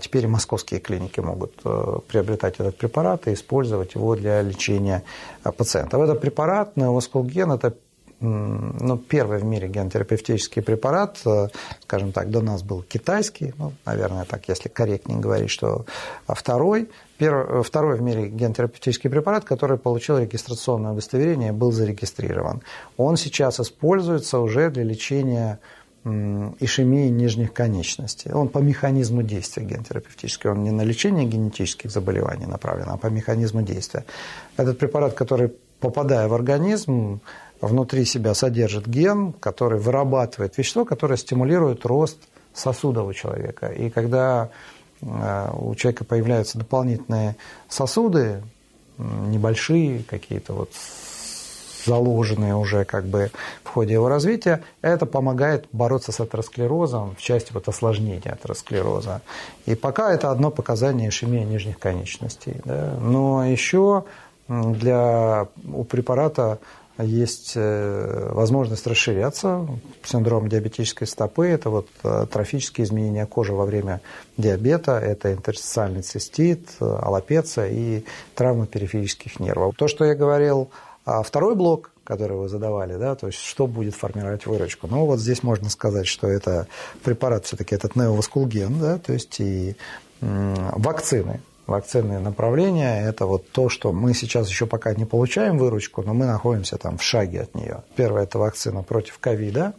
теперь 0.00 0.28
московские 0.28 0.78
клиники 0.78 1.18
могут 1.18 1.56
приобретать 2.06 2.54
этот 2.60 2.78
препарат 2.78 3.26
и 3.26 3.34
использовать 3.34 3.96
его 3.96 4.14
для 4.14 4.40
лечения 4.42 5.02
пациентов. 5.42 6.00
Этот 6.00 6.20
препарат, 6.20 6.76
Неоскулген, 6.76 7.50
это 7.50 7.74
ну, 8.22 8.98
первый 8.98 9.38
в 9.38 9.44
мире 9.44 9.68
генотерапевтический 9.68 10.62
препарат, 10.62 11.20
э, 11.26 11.48
скажем 11.82 12.12
так, 12.12 12.30
до 12.30 12.40
нас 12.40 12.62
был 12.62 12.82
китайский, 12.82 13.52
ну, 13.58 13.72
наверное, 13.84 14.24
так, 14.24 14.48
если 14.48 14.68
корректнее 14.68 15.18
говорить, 15.18 15.50
что 15.50 15.86
а 16.26 16.34
второй, 16.34 16.88
первый, 17.18 17.60
э, 17.60 17.62
второй 17.62 17.96
в 17.96 18.02
мире 18.02 18.28
генотерапевтический 18.28 19.10
препарат, 19.10 19.44
который 19.44 19.76
получил 19.76 20.18
регистрационное 20.18 20.92
удостоверение, 20.92 21.52
был 21.52 21.72
зарегистрирован. 21.72 22.62
Он 22.96 23.16
сейчас 23.16 23.58
используется 23.58 24.38
уже 24.38 24.70
для 24.70 24.84
лечения 24.84 25.58
ишемии 26.04 27.08
нижних 27.08 27.52
конечностей. 27.52 28.32
Он 28.32 28.48
по 28.48 28.58
механизму 28.58 29.22
действия 29.22 29.64
генотерапевтический, 29.64 30.50
он 30.50 30.64
не 30.64 30.72
на 30.72 30.82
лечение 30.82 31.24
генетических 31.24 31.92
заболеваний 31.92 32.46
направлен, 32.46 32.88
а 32.88 32.96
по 32.96 33.06
механизму 33.06 33.62
действия. 33.62 34.04
Этот 34.56 34.78
препарат, 34.78 35.14
который 35.14 35.52
попадая 35.78 36.26
в 36.26 36.34
организм, 36.34 37.20
внутри 37.62 38.04
себя 38.04 38.34
содержит 38.34 38.86
ген, 38.86 39.32
который 39.32 39.78
вырабатывает 39.78 40.58
вещество, 40.58 40.84
которое 40.84 41.16
стимулирует 41.16 41.86
рост 41.86 42.18
сосудов 42.52 43.06
у 43.08 43.12
человека. 43.14 43.68
И 43.68 43.88
когда 43.88 44.50
э, 45.00 45.50
у 45.54 45.74
человека 45.74 46.04
появляются 46.04 46.58
дополнительные 46.58 47.36
сосуды, 47.68 48.42
небольшие 48.98 50.02
какие-то 50.02 50.52
вот 50.52 50.70
заложенные 51.84 52.54
уже 52.54 52.84
как 52.84 53.06
бы 53.06 53.30
в 53.64 53.68
ходе 53.68 53.94
его 53.94 54.08
развития. 54.08 54.62
Это 54.82 55.06
помогает 55.06 55.66
бороться 55.72 56.12
с 56.12 56.20
атеросклерозом 56.20 57.16
в 57.16 57.20
части 57.20 57.52
вот 57.52 57.68
осложнения 57.68 58.32
атеросклероза. 58.32 59.20
И 59.66 59.74
пока 59.74 60.12
это 60.12 60.30
одно 60.30 60.50
показание 60.50 61.08
ишемии 61.08 61.42
нижних 61.42 61.78
конечностей. 61.78 62.60
Да. 62.64 62.96
Но 63.00 63.44
еще 63.44 64.04
для, 64.48 65.48
у 65.72 65.84
препарата 65.84 66.58
есть 66.98 67.52
э, 67.54 68.30
возможность 68.32 68.86
расширяться. 68.86 69.66
Синдром 70.04 70.48
диабетической 70.48 71.06
стопы– 71.06 71.46
это 71.48 71.70
вот 71.70 71.88
э, 72.02 72.26
трофические 72.30 72.84
изменения 72.84 73.26
кожи 73.26 73.52
во 73.52 73.64
время 73.64 74.00
диабета, 74.36 74.98
это 74.98 75.32
интерстициальный 75.32 76.02
цистит, 76.02 76.68
э, 76.80 76.84
аллопеция 76.84 77.68
и 77.70 78.04
травмы 78.34 78.66
периферических 78.66 79.40
нервов. 79.40 79.74
То, 79.76 79.88
что 79.88 80.04
я 80.04 80.14
говорил, 80.14 80.70
а 81.04 81.22
второй 81.22 81.54
блок, 81.54 81.90
который 82.04 82.36
вы 82.36 82.48
задавали, 82.48 82.96
да, 82.96 83.14
то 83.14 83.28
есть 83.28 83.38
что 83.38 83.66
будет 83.66 83.94
формировать 83.94 84.46
выручку. 84.46 84.86
Ну, 84.86 85.06
вот 85.06 85.18
здесь 85.18 85.42
можно 85.42 85.70
сказать, 85.70 86.06
что 86.06 86.28
это 86.28 86.66
препарат 87.02 87.46
все-таки 87.46 87.74
этот 87.74 87.96
неоваскулген, 87.96 88.80
да, 88.80 88.98
то 88.98 89.12
есть 89.12 89.40
и 89.40 89.76
вакцины 90.20 91.40
вакцинные 91.66 92.18
направления– 92.18 93.06
это 93.08 93.26
вот 93.26 93.50
то, 93.50 93.68
что 93.68 93.92
мы 93.92 94.14
сейчас 94.14 94.48
еще 94.48 94.66
пока 94.66 94.94
не 94.94 95.04
получаем 95.04 95.58
выручку, 95.58 96.02
но 96.02 96.14
мы 96.14 96.26
находимся 96.26 96.76
там 96.76 96.98
в 96.98 97.02
шаге 97.02 97.42
от 97.42 97.54
нее. 97.54 97.82
Первая– 97.96 98.24
это 98.24 98.38
вакцина 98.38 98.82
против 98.82 99.18
ковида, 99.18 99.74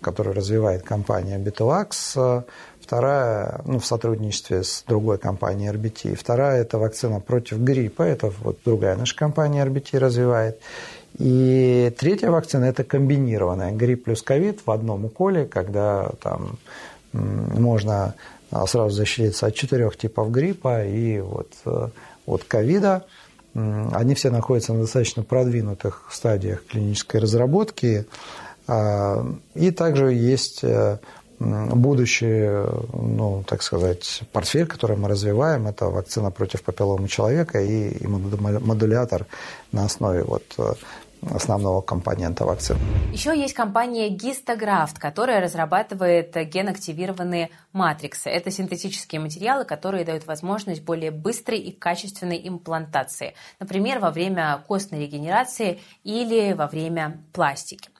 которую 0.00 0.34
развивает 0.34 0.82
компания 0.82 1.38
Bituax. 1.38 2.44
Вторая, 2.80 3.62
ну, 3.64 3.78
в 3.78 3.86
сотрудничестве 3.86 4.62
с 4.62 4.84
другой 4.86 5.16
компанией 5.16 5.70
RBT. 5.70 6.16
Вторая– 6.16 6.60
это 6.62 6.78
вакцина 6.78 7.20
против 7.20 7.58
гриппа, 7.58 8.02
это 8.02 8.30
вот 8.42 8.58
другая 8.64 8.96
наша 8.96 9.16
компания 9.16 9.64
RBT 9.64 9.98
развивает. 9.98 10.60
И 11.18 11.94
третья 11.98 12.30
вакцина– 12.30 12.64
это 12.66 12.84
комбинированная 12.84 13.72
грипп 13.72 14.04
плюс 14.04 14.22
ковид 14.22 14.60
в 14.66 14.70
одном 14.70 15.06
уколе, 15.06 15.46
когда 15.46 16.10
там 16.20 16.58
можно 17.12 18.14
сразу 18.50 18.90
защититься 18.90 19.46
от 19.46 19.54
четырех 19.54 19.96
типов 19.96 20.30
гриппа 20.30 20.84
и 20.84 21.20
вот 21.20 21.52
э, 21.66 21.88
от 22.26 22.44
ковида. 22.44 23.04
Они 23.54 24.14
все 24.14 24.30
находятся 24.30 24.72
на 24.72 24.80
достаточно 24.80 25.22
продвинутых 25.22 26.08
стадиях 26.10 26.64
клинической 26.66 27.20
разработки. 27.20 28.04
А, 28.66 29.24
и 29.54 29.70
также 29.70 30.12
есть 30.12 30.64
э, 30.64 30.98
будущий, 31.38 32.66
ну, 32.92 33.44
так 33.46 33.62
сказать, 33.62 34.22
портфель, 34.32 34.66
который 34.66 34.96
мы 34.96 35.08
развиваем, 35.08 35.66
это 35.66 35.86
вакцина 35.86 36.30
против 36.30 36.62
папилломы 36.62 37.08
человека 37.08 37.60
и 37.60 38.06
модулятор 38.06 39.26
на 39.72 39.84
основе 39.84 40.22
вот 40.22 40.44
э, 40.58 40.72
основного 41.32 41.80
компонента 41.80 42.44
вакцины. 42.44 42.78
Еще 43.12 43.38
есть 43.38 43.54
компания 43.54 44.08
Гистографт, 44.08 44.98
которая 44.98 45.40
разрабатывает 45.40 46.34
генактивированные 46.34 47.50
матриксы. 47.72 48.28
Это 48.28 48.50
синтетические 48.50 49.20
материалы, 49.20 49.64
которые 49.64 50.04
дают 50.04 50.26
возможность 50.26 50.82
более 50.82 51.10
быстрой 51.10 51.58
и 51.58 51.72
качественной 51.72 52.40
имплантации, 52.46 53.34
например, 53.60 53.98
во 53.98 54.10
время 54.10 54.62
костной 54.66 55.00
регенерации 55.00 55.80
или 56.02 56.52
во 56.52 56.66
время 56.66 57.22
пластики. 57.32 57.93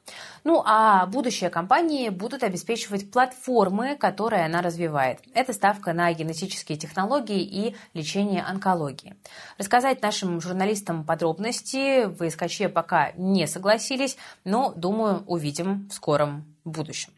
Ну 0.44 0.62
а 0.66 1.06
будущее 1.06 1.48
компании 1.48 2.10
будут 2.10 2.42
обеспечивать 2.42 3.10
платформы, 3.10 3.96
которые 3.96 4.44
она 4.44 4.60
развивает. 4.60 5.20
Это 5.32 5.54
ставка 5.54 5.94
на 5.94 6.12
генетические 6.12 6.76
технологии 6.76 7.40
и 7.40 7.74
лечение 7.94 8.42
онкологии. 8.42 9.16
Рассказать 9.56 10.02
нашим 10.02 10.42
журналистам 10.42 11.04
подробности 11.04 12.04
в 12.04 12.26
ИСКЧ 12.28 12.72
пока 12.74 13.12
не 13.12 13.46
согласились, 13.46 14.18
но, 14.44 14.74
думаю, 14.76 15.24
увидим 15.26 15.88
в 15.88 15.94
скором 15.94 16.44
будущем. 16.64 17.13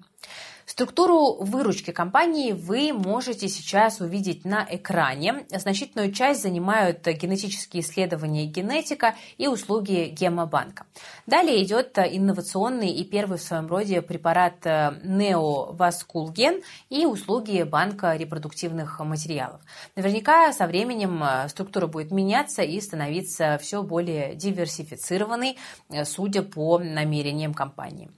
Структуру 0.66 1.37
выручки 1.37 1.92
компании 1.92 2.50
вы 2.50 2.92
можете 2.92 3.48
сейчас 3.48 4.00
увидеть 4.00 4.44
на 4.44 4.66
экране. 4.68 5.46
Значительную 5.50 6.11
часть 6.11 6.42
занимают 6.42 7.07
генетические 7.07 7.85
исследования 7.85 8.46
и 8.46 8.48
генетика 8.48 9.14
и 9.38 9.46
услуги 9.46 10.09
гемобанка. 10.11 10.87
Далее 11.24 11.62
идет 11.62 11.96
инновационный 11.98 12.90
и 12.90 13.05
первый 13.05 13.38
в 13.38 13.42
своем 13.42 13.68
роде 13.68 14.02
препарат 14.02 14.64
Неоваскулген 14.64 16.62
и 16.90 17.07
услуги 17.07 17.62
банка 17.62 18.16
репродуктивных 18.16 18.98
материалов. 18.98 19.61
Наверняка 19.94 20.52
со 20.52 20.66
временем 20.66 21.48
структура 21.48 21.87
будет 21.87 22.11
меняться 22.11 22.62
и 22.62 22.81
становиться 22.81 23.57
все 23.62 23.85
более 23.85 24.35
диверсифицированной, 24.35 25.59
судя 26.05 26.42
по 26.42 26.81
намерениям 26.81 27.55
компании. 27.55 28.11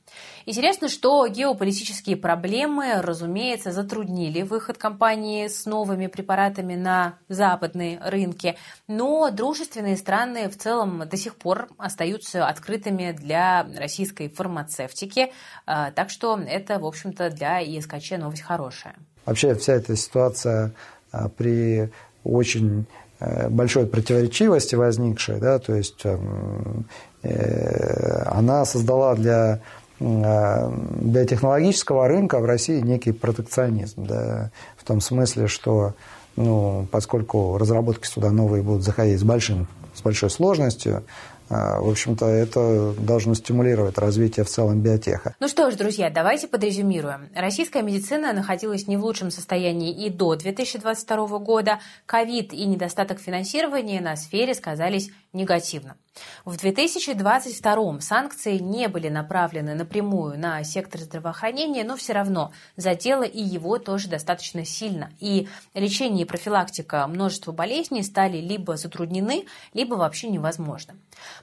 Интересно, 0.48 0.88
что 0.88 1.26
геополитические 1.26 2.16
проблемы, 2.16 3.02
разумеется, 3.02 3.70
затруднили 3.70 4.40
выход 4.40 4.78
компании 4.78 5.46
с 5.46 5.66
новыми 5.66 6.06
препаратами 6.06 6.74
на 6.74 7.18
западные 7.28 8.00
рынки, 8.02 8.56
но 8.86 9.30
дружественные 9.30 9.98
страны 9.98 10.48
в 10.48 10.56
целом 10.56 11.06
до 11.06 11.18
сих 11.18 11.34
пор 11.36 11.68
остаются 11.76 12.46
открытыми 12.46 13.12
для 13.12 13.66
российской 13.76 14.30
фармацевтики, 14.30 15.32
а, 15.66 15.90
так 15.90 16.08
что 16.08 16.40
это, 16.40 16.78
в 16.78 16.86
общем-то, 16.86 17.28
для 17.28 17.60
ИСКЧ 17.62 18.12
новость 18.12 18.40
хорошая. 18.40 18.94
Вообще 19.26 19.54
вся 19.54 19.74
эта 19.74 19.96
ситуация 19.96 20.72
а, 21.12 21.28
при 21.28 21.90
очень 22.24 22.86
э, 23.20 23.50
большой 23.50 23.86
противоречивости 23.86 24.76
возникшей, 24.76 25.40
да, 25.40 25.58
то 25.58 25.74
есть 25.74 26.00
эм, 26.04 26.86
э, 27.22 28.22
она 28.24 28.64
создала 28.64 29.14
для 29.14 29.60
для 30.00 31.24
технологического 31.26 32.06
рынка 32.06 32.38
в 32.38 32.44
России 32.44 32.80
некий 32.80 33.12
протекционизм, 33.12 34.06
да, 34.06 34.50
в 34.76 34.84
том 34.84 35.00
смысле, 35.00 35.48
что 35.48 35.94
ну, 36.36 36.86
поскольку 36.92 37.58
разработки 37.58 38.06
сюда 38.06 38.30
новые 38.30 38.62
будут 38.62 38.84
заходить 38.84 39.18
с, 39.18 39.24
большим, 39.24 39.66
с 39.94 40.02
большой 40.02 40.30
сложностью, 40.30 41.02
а, 41.50 41.80
в 41.80 41.88
общем-то, 41.88 42.26
это 42.26 42.94
должно 42.98 43.34
стимулировать 43.34 43.96
развитие 43.98 44.44
в 44.44 44.48
целом 44.48 44.80
биотеха. 44.80 45.34
Ну 45.40 45.48
что 45.48 45.70
ж, 45.70 45.74
друзья, 45.74 46.10
давайте 46.10 46.46
подрезюмируем. 46.46 47.30
Российская 47.34 47.82
медицина 47.82 48.32
находилась 48.32 48.86
не 48.86 48.96
в 48.96 49.04
лучшем 49.04 49.30
состоянии 49.30 49.90
и 49.90 50.10
до 50.10 50.36
2022 50.36 51.38
года. 51.38 51.80
Ковид 52.06 52.52
и 52.52 52.66
недостаток 52.66 53.18
финансирования 53.18 54.00
на 54.00 54.14
сфере 54.16 54.54
сказались 54.54 55.10
негативно. 55.32 55.96
В 56.44 56.56
2022 56.56 58.00
санкции 58.00 58.58
не 58.58 58.88
были 58.88 59.08
направлены 59.08 59.74
напрямую 59.74 60.38
на 60.38 60.62
сектор 60.64 61.00
здравоохранения, 61.00 61.84
но 61.84 61.96
все 61.96 62.12
равно 62.12 62.52
задело 62.76 63.22
и 63.22 63.40
его 63.40 63.78
тоже 63.78 64.08
достаточно 64.08 64.64
сильно. 64.64 65.12
И 65.20 65.48
лечение 65.74 66.24
и 66.24 66.28
профилактика 66.28 67.06
множества 67.06 67.52
болезней 67.52 68.02
стали 68.02 68.38
либо 68.38 68.76
затруднены, 68.76 69.46
либо 69.74 69.94
вообще 69.94 70.28
невозможны. 70.28 70.94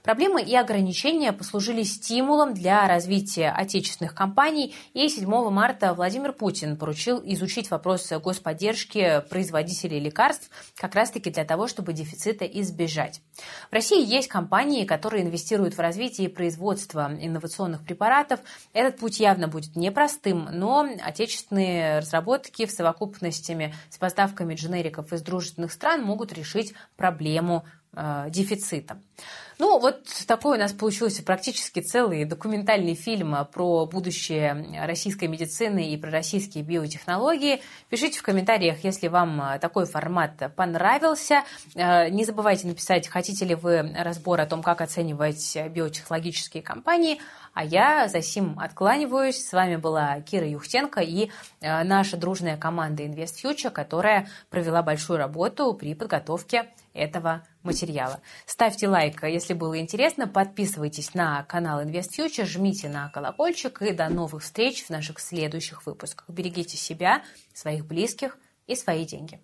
Проблемы 0.04 0.42
и 0.42 0.56
ограничения 0.56 1.34
послужили 1.34 1.84
стимулом 1.84 2.54
для 2.54 2.88
развития 2.88 3.50
отечественных 3.52 4.14
компаний, 4.14 4.76
и 4.94 5.08
7 5.08 5.28
марта 5.50 5.94
Владимир 5.94 6.34
Путин 6.34 6.78
поручил 6.78 7.22
изучить 7.26 7.70
вопрос 7.72 8.12
господдержки 8.12 9.24
производителей 9.30 10.00
лекарств 10.00 10.50
как 10.76 10.96
раз-таки 10.96 11.30
для 11.30 11.46
того, 11.46 11.68
чтобы 11.68 11.94
дефицита 11.94 12.46
избежать. 12.46 13.22
России 13.76 14.06
есть 14.06 14.30
компании, 14.30 14.86
которые 14.86 15.24
инвестируют 15.24 15.76
в 15.76 15.80
развитие 15.80 16.28
и 16.28 16.32
производство 16.34 17.12
инновационных 17.20 17.84
препаратов. 17.84 18.40
Этот 18.72 18.98
путь 18.98 19.20
явно 19.20 19.50
будет 19.50 19.76
непростым, 19.76 20.48
но 20.52 20.88
отечественные 21.02 22.00
разработки 22.00 22.66
в 22.66 22.72
совокупности 22.72 23.74
с 23.90 23.98
поставками 23.98 24.56
дженериков 24.56 25.12
из 25.12 25.22
дружественных 25.22 25.74
стран 25.74 26.04
могут 26.04 26.32
решить 26.32 26.74
проблему 26.96 27.66
э, 27.96 28.30
дефицита. 28.30 29.00
Ну, 29.58 29.80
вот 29.80 30.04
такой 30.28 30.58
у 30.58 30.60
нас 30.60 30.74
получился 30.74 31.24
практически 31.24 31.80
целый 31.80 32.26
документальный 32.26 32.94
фильм 32.94 33.34
про 33.54 33.86
будущее 33.86 34.84
российской 34.86 35.30
медицины 35.30 35.92
и 35.92 35.98
про 35.98 36.12
российские 36.12 36.66
биотехнологии. 36.66 37.62
Пишите 37.90 38.20
в 38.20 38.24
комментариях, 38.24 38.84
если 38.84 39.08
вам 39.08 39.58
такой 39.62 39.86
формат 39.86 40.54
понравился. 40.58 41.44
Э, 41.74 42.10
не 42.10 42.26
забывайте 42.26 42.68
написать, 42.68 43.08
хотите 43.08 43.46
ли 43.46 43.56
вы 43.56 43.94
разбор 43.98 44.42
о 44.42 44.46
том, 44.46 44.62
как 44.62 44.82
оценивать 44.82 45.58
биотехнологические 45.70 46.62
компании. 46.62 47.20
А 47.54 47.64
я 47.64 48.10
за 48.10 48.22
сим 48.22 48.60
откланиваюсь. 48.60 49.48
С 49.48 49.54
вами 49.54 49.78
была 49.78 50.20
Кира 50.20 50.46
Юхтенко 50.46 51.00
и 51.00 51.32
э, 51.62 51.84
наша 51.84 52.18
дружная 52.18 52.58
команда 52.58 53.04
Invest 53.04 53.42
Future, 53.42 53.72
которая 53.72 54.28
провела 54.50 54.84
большую 54.84 55.18
работу 55.18 55.74
при 55.74 55.96
подготовке 55.96 56.66
этого 56.96 57.46
материала. 57.62 58.22
Ставьте 58.46 58.88
лайк, 58.88 59.24
если 59.24 59.54
было 59.54 59.80
интересно, 59.80 60.28
подписывайтесь 60.28 61.14
на 61.14 61.44
канал 61.44 61.82
Invest 61.82 62.12
Future, 62.18 62.46
жмите 62.46 62.90
на 62.90 63.10
колокольчик 63.10 63.82
и 63.82 63.92
до 63.92 64.10
новых 64.10 64.44
встреч 64.44 64.86
в 64.86 64.90
наших 64.90 65.20
следующих 65.20 65.86
выпусках. 65.86 66.30
Берегите 66.30 66.78
себя, 66.78 67.24
своих 67.54 67.86
близких 67.86 68.38
и 68.68 68.76
свои 68.76 69.06
деньги. 69.06 69.40